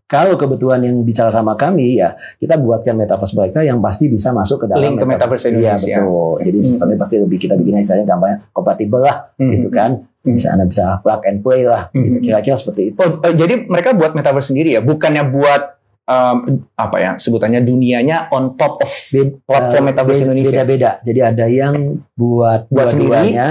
[0.04, 4.62] kalau kebetulan yang bicara sama kami ya kita buatkan metaverse mereka yang pasti bisa masuk
[4.62, 5.96] ke dalam Link ke metaverse Iya Indonesia.
[5.98, 6.32] betul.
[6.40, 6.66] Jadi Hmm.
[6.66, 9.90] sistemnya pasti lebih kita bikin istilahnya gampangnya kompatibel lah gitu kan.
[10.20, 10.32] Hmm.
[10.32, 11.88] Bisa anda bisa plug and play lah.
[11.90, 12.04] gitu.
[12.10, 12.20] Hmm.
[12.20, 12.96] Kira-kira seperti itu.
[12.96, 15.62] Oh, eh, jadi mereka buat metaverse sendiri ya, bukannya buat
[16.04, 16.36] um,
[16.74, 20.52] apa ya sebutannya dunianya on top of Bed- platform eh, metaverse be- Indonesia.
[20.54, 20.90] Beda-beda.
[21.00, 21.74] Jadi ada yang
[22.14, 23.50] buat, Buat dua-duanya,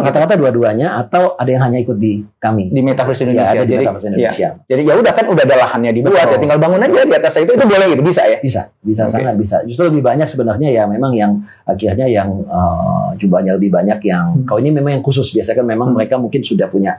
[0.00, 2.68] rata-rata dua-duanya atau ada yang hanya ikut di kami.
[2.68, 3.52] di metaverse Ya, Indonesia.
[3.52, 4.48] ada di jadi, metaverse ya, Indonesia.
[4.64, 6.32] jadi ya udah kan udah ada lahannya dibuat Betul.
[6.32, 8.38] ya, tinggal bangun aja di atas itu itu boleh gitu bisa ya.
[8.40, 9.12] Bisa, bisa Oke.
[9.12, 9.56] sangat bisa.
[9.62, 14.44] Justru lebih banyak sebenarnya ya memang yang akhirnya yang eh, jumlahnya lebih banyak yang Hmm.
[14.44, 15.96] kalau ini memang yang khusus biasanya kan memang Hmm.
[15.96, 16.96] mereka mungkin sudah punya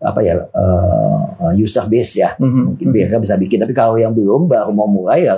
[0.00, 2.92] apa ya eh, user base ya mungkin Mhm.
[2.92, 5.36] mereka bisa bikin tapi kalau yang belum baru mau mulai ya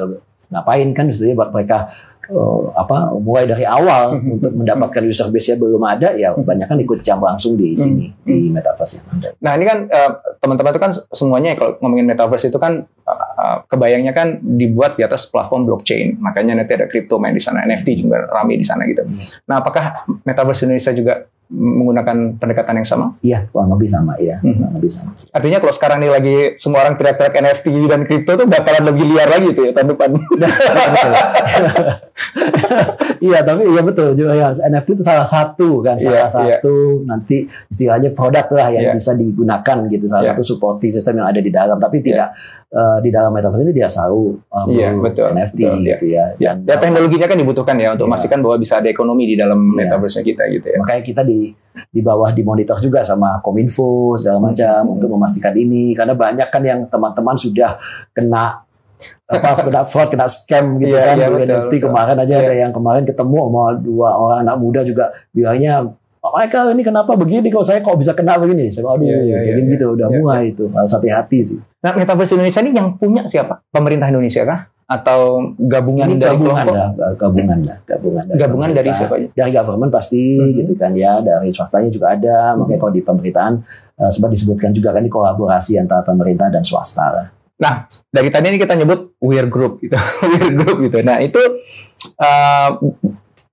[0.48, 1.78] ngapain kan sebenarnya buat mereka
[2.22, 4.38] eh, apa mulai dari awal Hmm.
[4.38, 8.22] untuk mendapatkan user base-nya belum ada ya banyak kan ikut campur langsung di sini Hmm.
[8.22, 9.28] di metaverse yang ada.
[9.36, 14.14] Nah ini kan eh, teman-teman itu kan semuanya kalau ngomongin metaverse itu kan eh, kebayangnya
[14.14, 18.22] kan dibuat di atas platform blockchain, makanya nanti ada crypto main di sana, NFT juga
[18.30, 19.02] rame di sana gitu.
[19.44, 19.84] Nah apakah
[20.22, 23.06] metaverse Indonesia juga menggunakan pendekatan yang sama?
[23.20, 24.56] Iya, kurang lebih sama ya, Hmm.
[24.56, 25.12] kurang lebih sama.
[25.30, 29.28] Artinya kalau sekarang nih lagi semua orang teriak-teriak NFT dan kripto tuh bakalan lebih liar
[29.28, 30.10] lagi tuh ya tahun depan.
[33.22, 37.46] Iya tapi iya betul juga ya NFT itu salah satu kan Iya, salah satu nanti
[37.70, 38.98] istilahnya produk lah yang Iya.
[38.98, 40.30] bisa digunakan gitu salah Iya.
[40.34, 42.06] satu supporting sistem yang ada di dalam tapi Iya.
[42.06, 42.28] tidak
[42.72, 45.90] eh, di dalam metaverse ini tidak selalu um, Iya, betul, NFT betul, iya.
[45.92, 48.10] gitu ya ya, dan ya teknologinya kan dibutuhkan ya untuk Iya.
[48.10, 49.76] memastikan bahwa bisa ada ekonomi di dalam Iya.
[49.76, 50.76] metaverse kita gitu ya.
[50.80, 51.52] makanya kita di
[51.88, 54.94] di bawah dimonitor juga sama kominfo segala macam Hmm.
[54.96, 57.76] untuk memastikan ini karena banyak kan yang teman-teman sudah
[58.10, 58.60] kena
[59.26, 61.80] apa kena fraud kena scam gitu Iya, kan di betul, NFT betul.
[61.86, 62.44] kemarin aja Iya.
[62.44, 67.12] ada yang kemarin ketemu sama dua orang anak muda juga bilangnya Pak Michael ini kenapa
[67.18, 69.86] begini kok saya kok bisa kena begini saya bilang, aduh Iya, iya, kayak iya, gitu
[69.90, 73.58] udah iya, mulai itu harus hati-hati sih Nah, metaverse Indonesia ini yang punya siapa?
[73.68, 74.60] Pemerintah Indonesia kah?
[74.86, 76.74] Atau gabungan ini dari gabungan kelompok?
[76.74, 79.28] dah gabungan dah gabungan dari Gabungan dari siapa aja?
[79.32, 80.52] dari government pasti Mhm.
[80.52, 83.54] gitu kan ya dari swastanya juga ada makanya kalau di pemerintahan
[83.96, 88.50] eh, sempat disebutkan juga kan di kolaborasi antara pemerintah dan swasta lah Nah, dari tadi
[88.50, 89.94] ini kita nyebut Weir Group gitu.
[90.26, 90.98] Weir Group gitu.
[91.00, 91.38] Nah, itu
[92.18, 92.68] uh,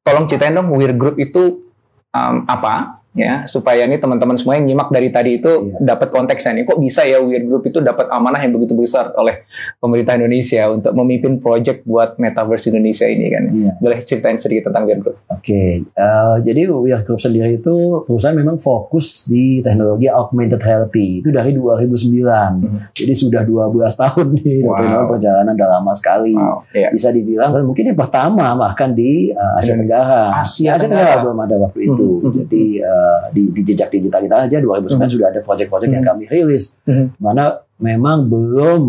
[0.01, 1.61] tolong ceritain dong Weir Group itu
[2.09, 5.81] um, apa ya supaya nih teman-teman semua yang nyimak dari tadi itu Iya.
[5.87, 9.43] dapat konteksnya nih kok bisa ya Weir Group itu dapat amanah yang begitu besar oleh
[9.75, 13.43] pemerintah Indonesia untuk memimpin project buat metaverse Indonesia ini kan.
[13.49, 13.71] Iya.
[13.77, 15.17] Boleh ceritain sedikit tentang Weir Group?
[15.27, 21.19] Oke, eh, jadi We Are Group sendiri itu perusahaan memang fokus di teknologi augmented reality
[21.19, 22.61] itu dari 2009.
[22.61, 22.79] Hmm.
[22.91, 25.09] Jadi sudah 12 tahun nih, Wow.
[25.09, 26.33] perjalanan udah lama sekali.
[26.33, 26.89] Wow, iya.
[26.89, 30.39] Bisa dibilang mungkin yang pertama bahkan di eh, Asia Tenggara.
[30.39, 31.17] Asia Asia Tenggara.
[31.17, 32.07] Tenggara belum ada waktu itu.
[32.09, 32.63] Hmm, hmm, Jadi
[32.99, 35.07] eh, di, di jejak digital kita aja 2009 Hmm.
[35.09, 36.11] sudah ada project-project yang Hmm.
[36.11, 37.15] kami rilis, Hmm.
[37.17, 38.81] mana memang belum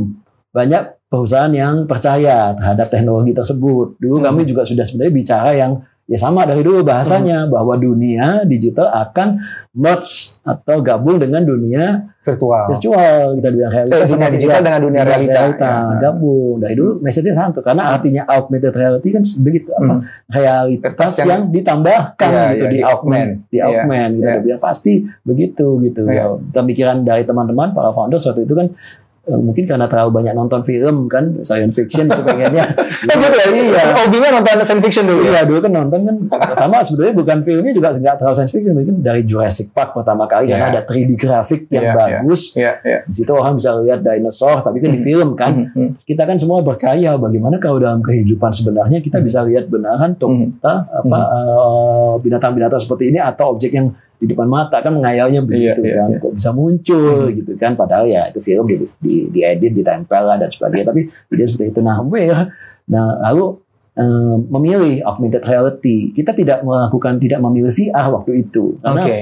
[0.51, 3.99] banyak perusahaan yang percaya terhadap teknologi tersebut.
[3.99, 4.27] Dulu Hmm.
[4.27, 5.73] kami juga sudah sebenarnya bicara yang
[6.11, 9.39] ya sama dari dulu bahasanya bahwa dunia digital akan
[9.71, 12.67] merge atau gabung dengan dunia Virtual.
[12.69, 15.41] virtual kita bilang Eh, realitas dunia sama digital dengan dunia realita.
[15.55, 15.79] Ya.
[16.03, 20.01] gabung dari dulu message-nya satu karena artinya augmented reality kan begitu apa Hmm.
[20.29, 24.35] realitas yang- yang, ditambahkan Iya, gitu iya, di augment di Iya, augment gitu iya.
[24.35, 24.93] Dia bilang pasti
[25.23, 26.25] begitu gitu Iya.
[26.51, 31.07] pemikiran dari teman-teman para founders waktu itu kan eh, mungkin karena terlalu banyak nonton film
[31.07, 33.47] kan science fiction sepengennya gitu ya?
[33.53, 35.31] iya Hobinya nonton science fiction dulu ya?
[35.31, 38.97] Iya dulu kan nonton kan pertama sebenarnya bukan filmnya juga nggak terlalu science fiction mungkin
[38.99, 40.57] dari Jurassic Park pertama kali Iya.
[40.57, 42.99] karena ada 3D grafik yang Iya, bagus Iya, iya.
[43.03, 45.07] di situ orang bisa lihat dinosaur tapi kan di Mhm.
[45.07, 45.91] film kan Mhm, mhm.
[46.03, 50.75] kita kan semua berkarya bagaimana kalau dalam kehidupan sebenarnya kita bisa lihat benaran tuh kita
[50.89, 56.05] apa eh, binatang-binatang seperti ini atau objek yang di depan mata kan ngayalnya begitu iya,
[56.05, 56.19] kan iya.
[56.21, 60.53] kok bisa muncul gitu kan padahal ya itu film di, di, diedit ditempel lah dan
[60.53, 62.53] sebagainya tapi dia seperti itu nah where
[62.85, 63.57] nah lalu
[63.97, 69.19] eh, memilih augmented reality kita tidak melakukan tidak memilih VR waktu itu karena Oke.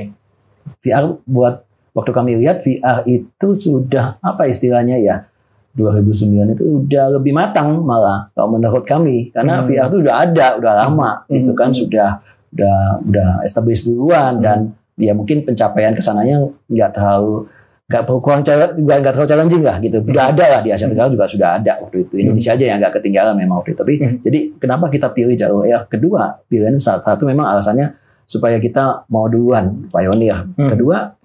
[0.83, 1.63] VR buat
[1.95, 5.31] waktu kami lihat VR itu sudah apa istilahnya ya
[5.79, 9.67] 2009 itu udah lebih matang malah kalau menurut kami karena Hmm.
[9.71, 11.39] VR itu udah ada udah lama Hmm.
[11.39, 11.79] gitu kan Hmm.
[11.79, 12.11] sudah
[12.49, 14.45] udah udah established duluan Hmm.
[14.45, 14.59] dan
[14.99, 17.47] ya mungkin pencapaian ke sananya nggak terlalu
[17.89, 20.05] nggak perlu kurang juga nggak terlalu challenging lah gitu.
[20.05, 22.21] Udah ada lah di Asia Tenggara juga sudah ada waktu itu.
[22.21, 23.81] Indonesia aja yang nggak ketinggalan memang waktu itu.
[23.81, 24.17] Tapi Hmm.
[24.21, 27.97] jadi kenapa kita pilih jalur AR kedua pilihan salah satu memang alasannya
[28.29, 30.45] supaya kita mau duluan pioneer.
[30.53, 30.69] Hmm.
[30.69, 31.17] kedua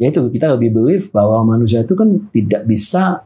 [0.00, 3.24] yaitu kita lebih believe bahwa manusia itu kan tidak bisa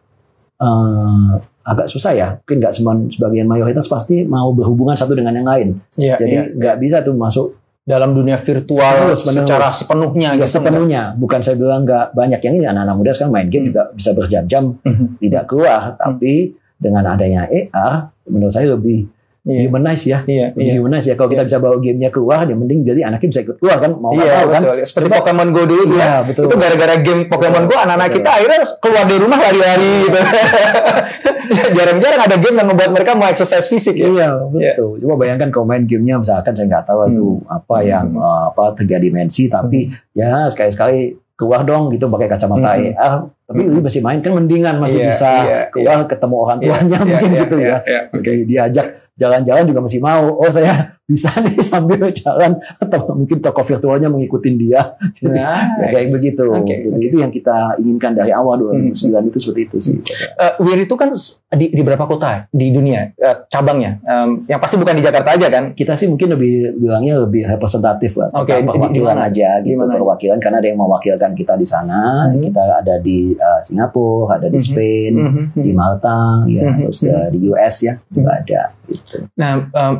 [0.58, 1.32] eh,
[1.62, 2.28] agak susah ya.
[2.42, 5.68] Mungkin nggak semua sebagian mayoritas pasti mau berhubungan satu dengan yang lain.
[5.94, 6.44] Iya, jadi iya.
[6.58, 9.24] nggak bisa tuh masuk dalam dunia virtual menerus.
[9.24, 10.52] secara sepenuhnya ya gitu.
[10.52, 13.68] sepenuhnya bukan saya bilang nggak banyak yang ini anak-anak muda sekarang main game Hmm.
[13.68, 15.04] juga bisa berjam-jam Mhm.
[15.18, 16.32] tidak keluar tapi
[16.76, 17.92] dengan adanya AR
[18.24, 19.08] menurut saya lebih
[19.50, 20.78] Iya, humanize ya iya, lebih iya.
[20.78, 23.76] humanize ya kalau kita bisa bawa gamenya keluar ya mending jadi anaknya bisa ikut keluar
[23.78, 24.62] kan mau Iya, mau kan.
[24.80, 26.00] Seperti Pokemon Go dulu tuh ya.
[26.00, 30.18] iya betul Itu gara-gara game Pokemon Go anak-anak kita akhirnya keluar dari rumah lari-lari gitu.
[31.76, 34.06] Jarang-jarang ada game yang membuat mereka mau exercise fisik ya.
[34.06, 34.90] Iya betul.
[35.00, 37.88] Coba bayangkan kalau main gamenya misalkan saya nggak tahu itu apa Hmm.
[37.88, 39.78] yang eh, apa tiga dimensi tapi
[40.12, 41.00] ya sekali-sekali
[41.32, 42.92] keluar dong gitu pakai kacamata Hmm.
[42.92, 43.14] AR.
[43.44, 43.82] Tapi Hmm.
[43.82, 47.26] masih main kan mendingan masih Iya, bisa iya, keluar ketemu orang Iya, tuanya iya, mungkin
[47.28, 47.78] iya, gitu iya, ya.
[47.82, 48.00] iya.
[48.12, 48.86] Oke, diajak
[49.18, 50.36] jalan-jalan juga masih mau.
[50.38, 54.94] Oh saya bisa nih sambil jalan atau mungkin toko virtualnya mengikutin dia.
[55.10, 56.44] Jadi, Nah, ya, kayak begitu.
[56.46, 57.02] Oke, Jadi, oke.
[57.02, 58.94] Itu yang kita inginkan dari awal 2009
[59.26, 59.96] itu seperti itu sih.
[60.36, 61.10] Eh, Wir itu kan
[61.50, 63.98] di, di berapa kota di dunia eh, cabangnya?
[64.00, 65.64] Em, yang pasti bukan di Jakarta aja kan?
[65.72, 68.28] kita sih mungkin lebih bilangnya lebih representatif lah.
[68.30, 69.26] Di- di- perwakilan di mana?
[69.26, 69.92] aja Di gitu mana?
[69.96, 72.28] perwakilan karena ada yang mewakilkan kita di sana.
[72.28, 72.40] Mhm.
[72.42, 74.66] Kita ada di uh, Singapura, ada di Mhm.
[74.66, 75.44] Spain, Mhm.
[75.56, 76.78] di Malta, ya Mhm.
[76.84, 78.62] terus uh, di US ya juga ada.
[78.84, 79.16] Gitu.
[79.34, 79.94] Nah, oh,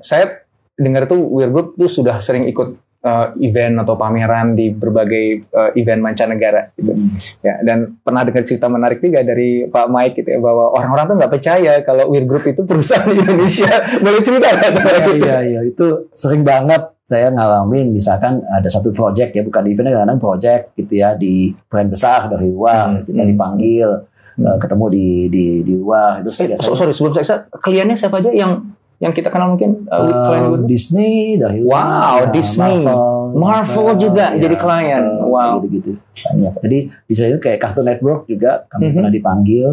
[0.00, 2.68] saya dengar tuh Weir Group tuh sudah sering ikut
[3.00, 6.92] eh, event atau pameran di berbagai eh, event mancanegara gitu.
[7.40, 11.16] Ya, dan pernah dengar cerita menarik juga dari Pak Mike gitu ya bahwa orang-orang tuh
[11.16, 13.72] nggak percaya kalau Weir Group itu perusahaan di Indonesia.
[13.98, 14.70] Boleh cerita nggak?
[14.76, 19.78] Iya, iya, iya, itu sering banget saya ngalamin misalkan ada satu project ya bukan di
[19.78, 23.30] event kadang project gitu ya di brand besar dari luar Hmm, kita hmm.
[23.30, 23.88] dipanggil
[24.36, 24.44] Hmm.
[24.44, 28.28] uh, ketemu di di di luar itu saya So- sorry, sebelum saya kliennya siapa aja
[28.28, 30.64] yang yang kita kenal mungkin Uh, Weir Group?
[30.66, 32.80] Disney dari Wow, ya, Disney.
[33.28, 35.04] Marvel juga jadi klien.
[35.20, 35.60] Wow.
[35.60, 35.90] gitu, gitu
[36.24, 38.94] banyak jadi bisa itu kayak Cartoon Network juga kami Mhm.
[38.94, 39.68] pernah dipanggil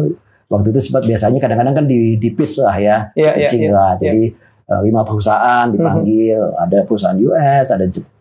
[0.46, 3.72] waktu itu sempat biasanya kadang-kadang kan di di pitch lah ya Iya, iya, pitching iya.
[3.72, 4.22] lah jadi
[4.66, 8.12] uh, lima perusahaan dipanggil ada perusahaan US ada Jepang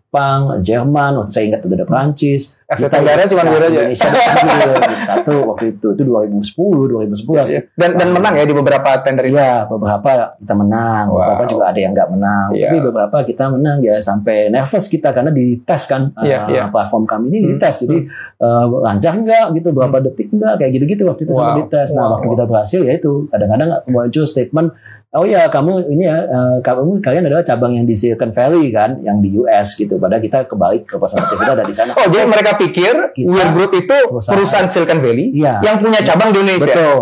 [0.58, 3.70] Jerman waktu saya ingat itu ada Prancis Asia Tenggara cuma ya, Weir aja.
[3.86, 4.10] Indonesia
[5.04, 6.54] satu waktu itu itu 2010
[6.90, 7.62] 2011 Iya.
[7.74, 9.38] Dan dan menang ya di beberapa tender itu.
[9.38, 11.18] Iya, beberapa kita menang, Wow.
[11.20, 12.48] beberapa juga ada yang nggak menang.
[12.54, 12.66] Iya.
[12.66, 16.64] Tapi beberapa kita menang ya sampai nervous kita karena dites kan Iya, uh, iya.
[16.70, 17.76] platform kami ini Hmm, dites.
[17.86, 17.98] Jadi
[18.40, 21.90] uh, lancar nggak gitu, berapa detik nggak kayak gitu-gitu waktu itu Wow, dites.
[21.94, 24.74] Nah, wow, waktu kita berhasil ya itu kadang-kadang muncul statement
[25.14, 28.98] Oh ya kamu ini ya uh, kamu kalian adalah cabang yang di Silicon Valley kan,
[29.00, 30.02] yang di US gitu.
[30.02, 31.94] Padahal kita kebalik representatif kita ada di sana.
[31.94, 34.34] Oh, jadi mereka pikir Kita- Weir Group itu Perusahaan.
[34.34, 35.62] perusahaan Silicon Valley Iya.
[35.62, 36.66] yang punya cabang di Indonesia.
[36.66, 36.98] Betul.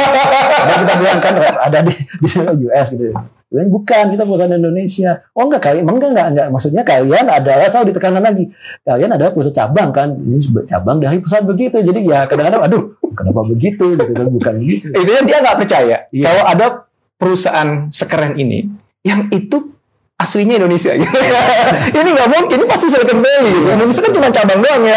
[0.56, 3.12] Padahal kita bilang kan ada di di sana US gitu.
[3.50, 5.10] Bukan kita perusahaan Indonesia.
[5.34, 6.46] Oh enggak kali, emang enggak, enggak, enggak.
[6.48, 8.44] Maksudnya kalian adalah selalu ditekanan lagi.
[8.80, 10.08] Kalian adalah perusahaan cabang kan.
[10.16, 11.76] Ini cabang dari perusahaan begitu.
[11.82, 14.86] Jadi ya kadang-kadang aduh kenapa begitu gitu kan bukan gitu.
[14.94, 16.24] Intinya dia nggak percaya Iya.
[16.24, 16.66] kalau ada
[17.20, 18.64] perusahaan sekeren ini
[19.04, 19.76] yang itu
[20.20, 21.08] aslinya Indonesia gitu.
[22.00, 23.52] ini nggak mungkin, ini pasti Silicon Valley.
[23.56, 23.68] Gitu.
[23.72, 24.96] Indonesia kan cuma cabang doang ya.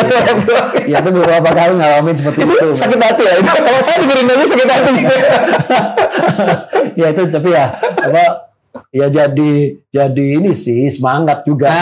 [0.84, 2.68] Ya itu beberapa kali ngalamin seperti itu itu.
[2.76, 3.34] sakit hati ya.
[3.40, 4.94] Kalau saya dengerin aja sakit hati.
[7.00, 8.53] ya itu tapi ya apa
[8.90, 9.52] ya jadi
[9.88, 11.78] jadi ini sih semangat juga Ah,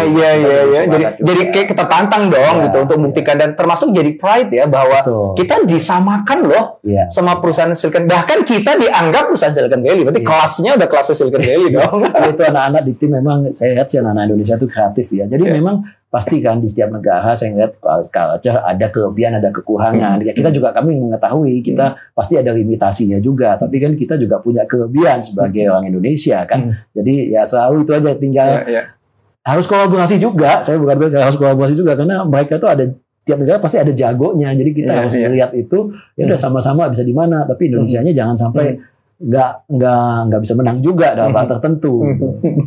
[0.00, 0.14] sih.
[0.14, 0.80] iya iya iya.
[0.84, 1.10] Jadi juga.
[1.20, 4.98] jadi kayak kita tantang dong Iya, gitu untuk membuktikan dan termasuk jadi pride ya bahwa
[5.00, 5.34] Betul.
[5.34, 7.10] kita disamakan loh Iya.
[7.10, 10.02] sama perusahaan Silicon bahkan kita dianggap perusahaan Silicon Valley.
[10.02, 10.28] Berarti Iya.
[10.28, 11.98] kelasnya udah kelasnya Silicon Valley dong.
[12.04, 15.24] Ya, itu anak-anak di tim memang saya lihat sih anak-anak Indonesia itu kreatif ya.
[15.24, 15.54] Jadi Iya.
[15.54, 15.76] memang
[16.08, 17.76] pasti kan di setiap negara saya ngeliat
[18.08, 20.24] culture ada kelebihan ada kekurangan.
[20.24, 23.60] Ya kita juga kami mengetahui kita pasti ada limitasinya juga.
[23.60, 26.72] Tapi kan kita juga punya kelebihan sebagai orang Indonesia kan?
[26.96, 28.82] Jadi ya selalu itu aja tinggal Ya, ya.
[29.44, 30.64] harus kolaborasi juga.
[30.64, 32.84] Saya bukan bilang harus kolaborasi juga karena mereka tuh ada
[33.22, 34.56] tiap negara pasti ada jagonya.
[34.56, 35.78] Jadi kita Iya, harus melihat itu
[36.16, 37.44] ya udah sama-sama bisa di mana.
[37.44, 38.80] Tapi Indonesianya jangan sampai
[39.18, 42.06] nggak nggak nggak bisa menang juga dalam hal tertentu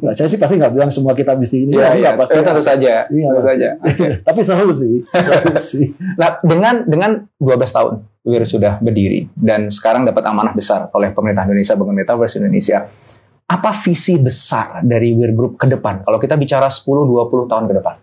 [0.04, 2.44] Nah, saya sih pasti nggak bilang semua kita mesti ini Iya, ya, nggak, pasti Eh,
[2.44, 3.28] tentu saja, Iya.
[3.32, 3.68] tentu saja.
[4.28, 10.04] tapi seru sih seru sih Nah, dengan dengan 12 tahun Wir sudah berdiri dan sekarang
[10.04, 12.86] dapat amanah besar oleh pemerintah Indonesia bangun Metaverse Indonesia.
[13.48, 16.06] Apa visi besar dari Wir Group ke depan?
[16.06, 17.96] Kalau kita bicara 10 20 tahun ke depan.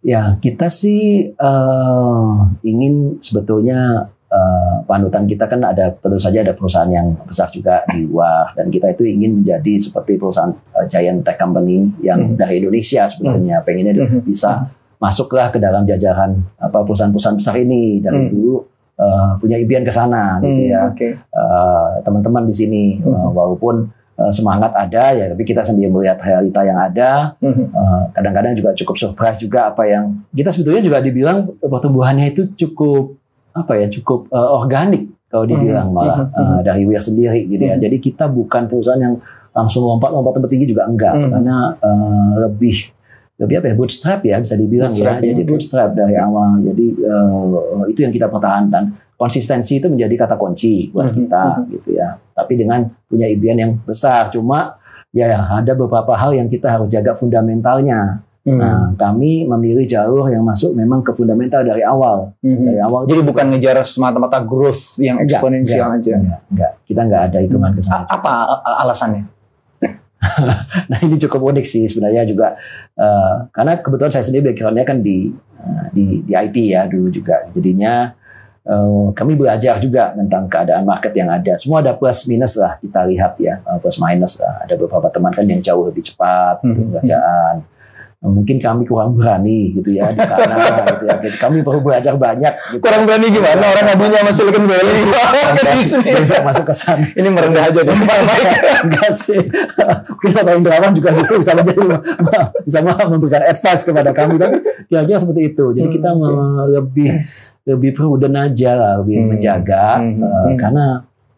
[0.00, 6.86] Ya, kita sih eh, ingin sebetulnya eh, panutan kita kan ada tentu saja ada perusahaan
[6.86, 11.34] yang besar juga di luar dan kita itu ingin menjadi seperti perusahaan eh, giant tech
[11.34, 12.36] company yang Hmm.
[12.36, 14.22] dari Indonesia sebetulnya pengennya Hmm.
[14.22, 18.30] bisa masuklah ke dalam jajaran apa perusahaan-perusahaan besar ini dari Hmm.
[18.30, 18.54] dulu
[19.00, 21.08] eh, punya impian ke sana gitu ya Oke.
[21.16, 23.08] eh, teman-teman di sini Hmm.
[23.08, 23.88] eh, walaupun
[24.28, 27.72] semangat ada ya tapi kita sambil melihat realita yang ada Mhm.
[27.72, 33.16] Uh, kadang-kadang juga cukup surprise juga apa yang kita sebetulnya juga dibilang pertumbuhannya itu cukup
[33.60, 37.76] apa ya cukup uh, organik kalau dibilang Mhm, malah uh, dari Wir sendiri gitu ya.
[37.78, 39.14] Jadi kita bukan perusahaan yang
[39.50, 42.90] langsung lompat-lompat tempat tinggi juga enggak karena uh, lebih
[43.40, 45.32] lebih apa ya bootstrap ya bisa dibilang Bootstrap, ya.
[45.32, 46.60] Jadi bootstrap dari awal.
[46.60, 48.84] Jadi uh, itu yang kita pertahankan.
[49.16, 52.16] Konsistensi itu menjadi kata kunci buat kita gitu ya.
[52.32, 54.80] Tapi dengan punya impian yang besar cuma
[55.12, 58.24] ya ada beberapa hal yang kita harus jaga fundamentalnya.
[58.50, 58.58] Hmm.
[58.58, 62.34] Nah, kami memilih jalur yang masuk memang ke fundamental dari awal.
[62.42, 62.64] Mhm.
[62.66, 66.14] Dari awal Jadi bukan ngejar semata-mata growth yang Enggak, eksponensial aja.
[66.16, 66.72] enggak, enggak.
[66.82, 68.04] Kita enggak ada hitungan ke sana.
[68.04, 68.30] A- Apa
[68.80, 69.22] alasannya?
[70.90, 72.52] Nah, ini cukup unik sih sebenarnya juga
[72.92, 77.48] eh, karena kebetulan saya sendiri backgroundnya kan di eh, di di IT ya dulu juga.
[77.50, 78.12] Jadinya
[78.62, 81.56] eh, kami belajar juga tentang keadaan market yang ada.
[81.56, 84.60] Semua ada plus minus lah kita lihat ya, eh, plus minus lah.
[84.60, 86.92] Ada beberapa teman kan yang jauh lebih cepat gitu, Mhm.
[87.00, 87.54] bacaan.
[88.20, 90.60] Mungkin kami kurang berani gitu ya di sana
[90.92, 91.16] gitu ya.
[91.24, 92.84] Jadi kami perlu belajar banyak gitu.
[92.84, 93.64] Kurang berani gimana?
[93.64, 95.00] Orang ngadunya sama Silicon Valley.
[96.28, 97.06] Tidak masuk ke sana.
[97.16, 97.96] Ini merendah aja deh.
[98.84, 99.40] Enggak sih.
[100.20, 101.80] Mungkin Pak Indrawan juga justru bisa menjadi
[102.68, 104.56] bisa memberikan advice kepada kami tapi
[104.86, 105.64] kira-kira seperti itu.
[105.72, 106.36] Jadi Hmm, kita mau
[106.68, 107.10] lebih
[107.64, 109.28] lebih prudent aja lah, lebih Hmm.
[109.32, 110.56] menjaga Hmm, hmm.
[110.60, 110.86] karena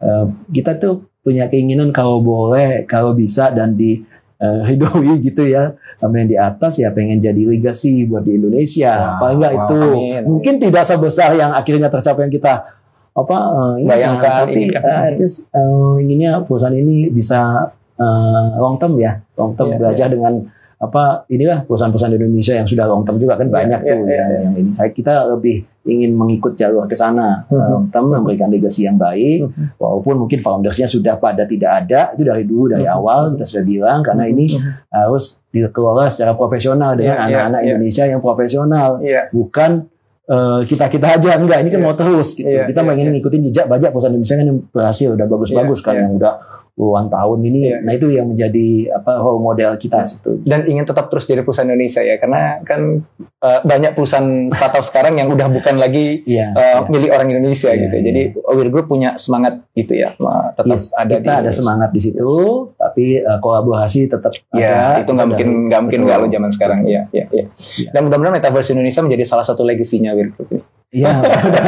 [0.02, 4.02] eh, kita tuh punya keinginan kalau boleh, kalau bisa dan di
[4.42, 5.78] eh, ridhoi gitu ya.
[5.94, 9.14] Sampai yang di atas ya pengen jadi legacy buat di Indonesia.
[9.14, 9.80] Wow, paling nggak wow, itu?
[9.86, 10.22] amin.
[10.26, 12.52] mungkin tidak sebesar yang akhirnya tercapai yang kita
[13.12, 13.36] apa
[13.76, 19.22] inginkan, Bayangkan, tapi eh, at least eh, inginnya perusahaan ini bisa eh, long term ya.
[19.38, 20.48] Long term Iya, belajar dengan
[20.82, 24.14] apa inilah perusahaan-perusahaan Indonesia yang sudah long term juga kan Iya, banyak iya, tuh iya,
[24.18, 24.38] yang, iya.
[24.42, 27.66] yang ini saya kita lebih ingin mengikut jalur ke sana Mhm.
[27.70, 29.78] long term memberikan legacy yang baik Mhm.
[29.78, 32.96] walaupun mungkin foundersnya sudah pada tidak ada itu dari dulu dari Mhm.
[32.98, 34.58] awal kita sudah bilang karena ini
[34.90, 37.66] harus dikelola secara profesional dengan Iya, iya, anak-anak iya.
[37.70, 39.22] Indonesia yang profesional Iya.
[39.30, 39.70] bukan
[40.64, 41.86] kita kita aja enggak ini kan Iya.
[41.86, 43.12] mau terus gitu Iya, kita iya, pengen iya.
[43.14, 46.02] ngikutin jejak bajak perusahaan Indonesia kan yang berhasil udah bagus-bagus Iya, kan iya.
[46.02, 46.32] yang udah
[46.72, 47.78] puluhan tahun ini Iya.
[47.84, 50.08] nah itu yang menjadi apa role model kita Iya.
[50.08, 52.80] sebetulnya dan ingin tetap terus jadi perusahaan Indonesia ya karena kan
[53.20, 56.88] eh, banyak perusahaan startup sekarang yang udah bukan lagi iya eh, iya.
[56.88, 57.96] milik orang Indonesia Iya, gitu.
[57.96, 58.04] iya.
[58.08, 62.28] Jadi Wir Group punya semangat itu ya, tetap Yes, ada kita ada semangat di situ
[62.76, 66.78] tapi uh, kolaborasi tetap Ya, ada itu nggak mungkin nggak mungkin lo zaman sekarang.
[66.84, 67.46] Iya, iya, iya.
[67.78, 67.88] Iya.
[67.92, 70.48] Dan mudah-mudahan Metaverse Indonesia menjadi salah satu legasinya Wir Group.
[70.52, 70.81] ini.
[70.92, 71.24] Iya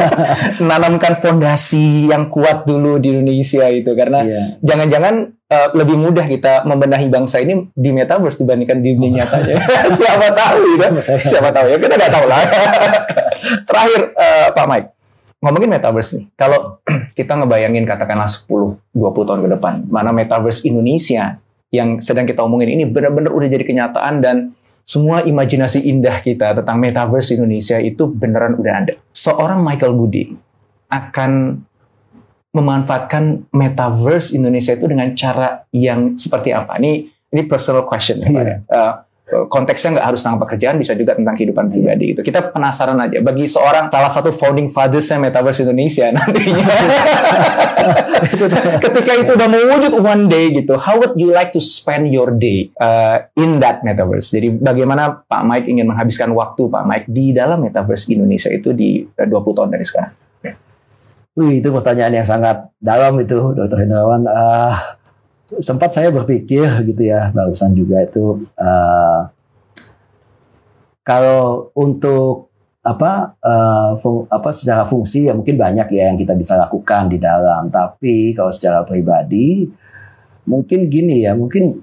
[0.61, 6.65] Menanamkan fondasi yang kuat dulu di Indonesia itu karena iya jangan-jangan eh, lebih mudah kita
[6.65, 9.55] membenahi bangsa ini di Metaverse dibandingkan di dunia nyatanya.
[9.99, 10.87] Siapa tahu ya.
[11.03, 12.39] Siapa tahu ya, kita nggak tahu lah.
[13.69, 14.87] Terakhir eh, Pak Mike,
[15.41, 16.25] ngomongin Metaverse nih.
[16.33, 16.81] Kalau
[17.17, 18.49] kita ngebayangin katakanlah 10,
[18.93, 21.37] 20 tahun ke depan, mana Metaverse Indonesia
[21.73, 26.77] yang sedang kita omongin ini benar-benar udah jadi kenyataan dan semua imajinasi indah kita tentang
[26.77, 28.93] Metaverse Indonesia itu beneran udah ada.
[29.09, 30.29] Seorang Michael Budi
[30.93, 31.57] akan
[32.53, 36.77] memanfaatkan Metaverse Indonesia itu dengan cara yang seperti apa?
[36.77, 38.43] Ini ini personal question ya, Pak.
[38.45, 38.55] Iya.
[38.63, 38.93] Eh,
[39.51, 42.23] konteksnya nggak harus tentang pekerjaan, bisa juga tentang kehidupan pribadi gitu.
[42.23, 46.65] Kita penasaran aja bagi seorang salah satu founding fathers-nya Metaverse Indonesia nantinya.
[48.85, 52.71] Ketika itu udah mewujud one day gitu, how would you like to spend your day
[52.79, 54.31] uh, in that Metaverse?
[54.31, 59.03] Jadi bagaimana Pak Mike ingin menghabiskan waktu Pak Mike di dalam Metaverse Indonesia itu di
[59.03, 60.15] uh, 20 tahun dari sekarang?
[61.35, 64.23] Wih, itu pertanyaan yang sangat dalam itu, Dokter Hendrawan.
[64.23, 64.94] Ah,
[65.61, 68.45] sempat saya berpikir gitu ya, barusan juga itu.
[68.57, 69.29] ah,
[71.05, 72.49] kalau untuk
[72.85, 77.17] apa uh, fung, apa secara fungsi ya mungkin banyak ya yang kita bisa lakukan di
[77.17, 79.65] dalam tapi kalau secara pribadi
[80.45, 81.81] mungkin gini ya mungkin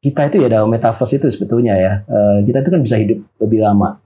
[0.00, 3.60] kita itu ya dalam metaverse itu sebetulnya ya uh, kita itu kan bisa hidup lebih
[3.60, 4.00] lama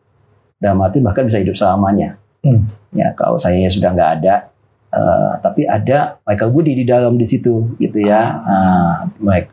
[0.59, 2.91] dalam arti bahkan bisa hidup selamanya hmm.
[2.91, 4.51] ya kalau saya sudah nggak ada
[4.95, 8.39] uh, tapi ada Michael Budi di dalam di situ gitu ya.
[8.47, 8.95] Uh,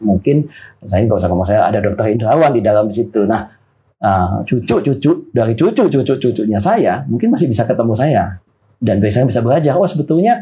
[0.06, 0.46] mungkin
[0.86, 3.26] saya nggak usah ngomong saya ada dokter Indrawan di dalam di situ.
[3.26, 3.50] Nah
[4.06, 8.38] uh, cucu-cucu dari cucu-cucu-cucunya saya mungkin masih bisa ketemu saya.
[8.82, 10.42] Dan biasanya bisa belajar oh sebetulnya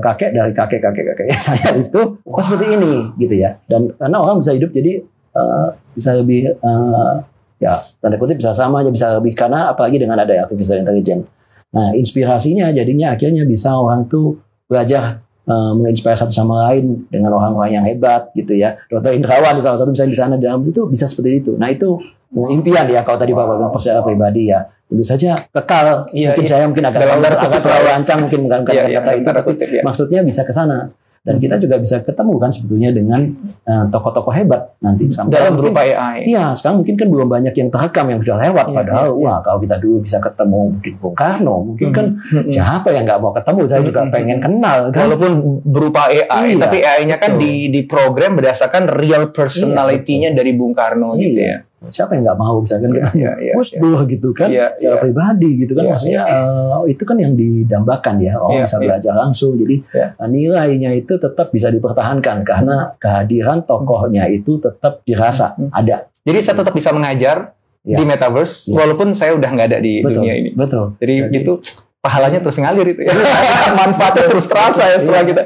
[0.00, 3.56] kakek dari kakek kakek kakek saya itu oh seperti ini gitu ya.
[3.64, 5.00] Dan karena orang bisa hidup jadi
[5.36, 7.20] uh, bisa lebih uh,
[7.60, 11.28] ya tanda kutip bisa sama aja bisa lebih karena apalagi dengan ada artificial intelligence
[11.70, 17.82] nah inspirasinya jadinya akhirnya bisa orang tuh belajar uh, menginspirasi satu sama lain dengan orang-orang
[17.82, 18.78] yang hebat gitu ya.
[18.90, 19.14] Dr.
[19.14, 21.52] Indrawan salah satu misalnya di sana dalam itu bisa seperti itu.
[21.54, 21.98] Nah itu
[22.30, 26.50] impian ya kalau tadi Bapak bilang percaya pribadi ya tentu saja kekal iya, mungkin iya.
[26.50, 29.82] saya mungkin agak terlalu, agak terlalu lancang mungkin bukan iya, iya, kata itu tapi ya.
[29.86, 30.90] maksudnya bisa ke sana
[31.20, 33.20] dan kita juga bisa ketemu kan sebetulnya dengan
[33.68, 36.24] uh, tokoh-tokoh hebat nanti sampai dalam mungkin, berupa AI.
[36.24, 39.24] Iya, sekarang mungkin kan belum banyak yang terekam yang sudah lewat iya, padahal iya, iya.
[39.28, 41.96] wah kalau kita dulu bisa ketemu mungkin Bung Karno, mungkin hmm.
[41.96, 42.48] kan hmm.
[42.48, 43.60] siapa yang nggak mau ketemu?
[43.68, 44.12] Saya juga hmm.
[44.16, 45.04] pengen kenal kan.
[45.12, 50.56] Walaupun berupa AI, iya, tapi AI-nya kan di di program berdasarkan real personality-nya iya, dari
[50.56, 51.22] Bung Karno iya.
[51.28, 51.58] gitu ya
[51.88, 54.04] siapa yang nggak mau misalkan kita ya, ya, Gus ya.
[54.04, 55.00] gitu kan ya, secara ya.
[55.00, 56.36] pribadi gitu kan ya, maksudnya ya.
[56.44, 58.82] Uh, itu kan yang didambakan ya orang ya, bisa ya.
[58.84, 60.06] belajar langsung jadi ya.
[60.28, 65.72] nilainya itu tetap bisa dipertahankan karena kehadiran tokohnya itu tetap dirasa hmm.
[65.72, 67.96] ada jadi saya tetap bisa mengajar ya.
[67.96, 68.76] di metaverse ya.
[68.76, 71.52] walaupun saya udah nggak ada di betul, dunia ini betul jadi, jadi itu
[72.00, 73.12] pahalanya terus ngalir itu ya.
[73.80, 75.42] Manfaatnya terus terasa ya setelah kita.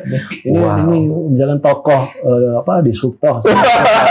[0.47, 0.79] Ini wow.
[0.87, 0.99] ini
[1.35, 3.43] misalkan tokoh uh, apa disruptor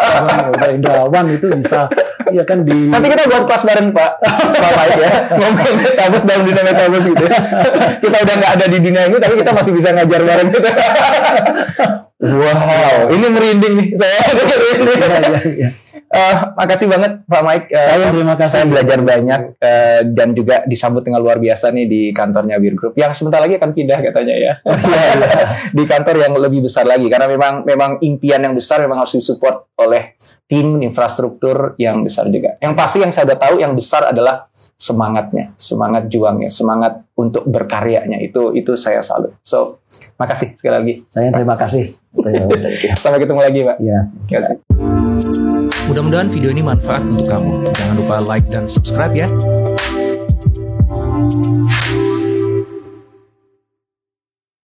[0.76, 1.88] Indrawan itu bisa
[2.36, 4.12] ya kan di Nanti kita buat kelas bareng Pak.
[4.60, 5.12] Pak Mike ya.
[5.40, 7.26] Ngomong metaverse dalam dunia metaverse gitu.
[8.04, 10.70] kita udah nggak ada di dunia ini tapi kita masih bisa ngajar bareng gitu.
[12.24, 13.88] wow, ini merinding nih.
[13.96, 14.20] Saya.
[14.20, 15.70] Ya, ya, ya.
[16.14, 17.68] Uh, makasih banget Pak Mike.
[17.74, 18.54] Uh, saya terima kasih.
[18.54, 22.94] Saya belajar banyak uh, dan juga disambut dengan luar biasa nih di kantornya Bir Group
[22.94, 24.54] yang sebentar lagi akan pindah katanya ya.
[24.62, 25.30] Oh, iya, iya.
[25.78, 29.74] di kantor yang lebih besar lagi karena memang memang impian yang besar memang harus disupport
[29.82, 30.14] oleh
[30.46, 32.62] tim infrastruktur yang besar juga.
[32.62, 38.22] Yang pasti yang saya udah tahu yang besar adalah semangatnya, semangat juangnya, semangat untuk berkaryanya
[38.22, 39.34] itu itu saya salut.
[39.42, 39.82] So,
[40.22, 40.94] makasih sekali lagi.
[41.10, 41.90] Saya terima kasih.
[43.02, 43.78] Sampai ketemu lagi, Pak.
[43.82, 44.00] Iya.
[44.30, 44.58] Terima kasih.
[45.84, 47.68] Mudah-mudahan video ini manfaat untuk kamu.
[47.76, 49.28] Jangan lupa like dan subscribe ya.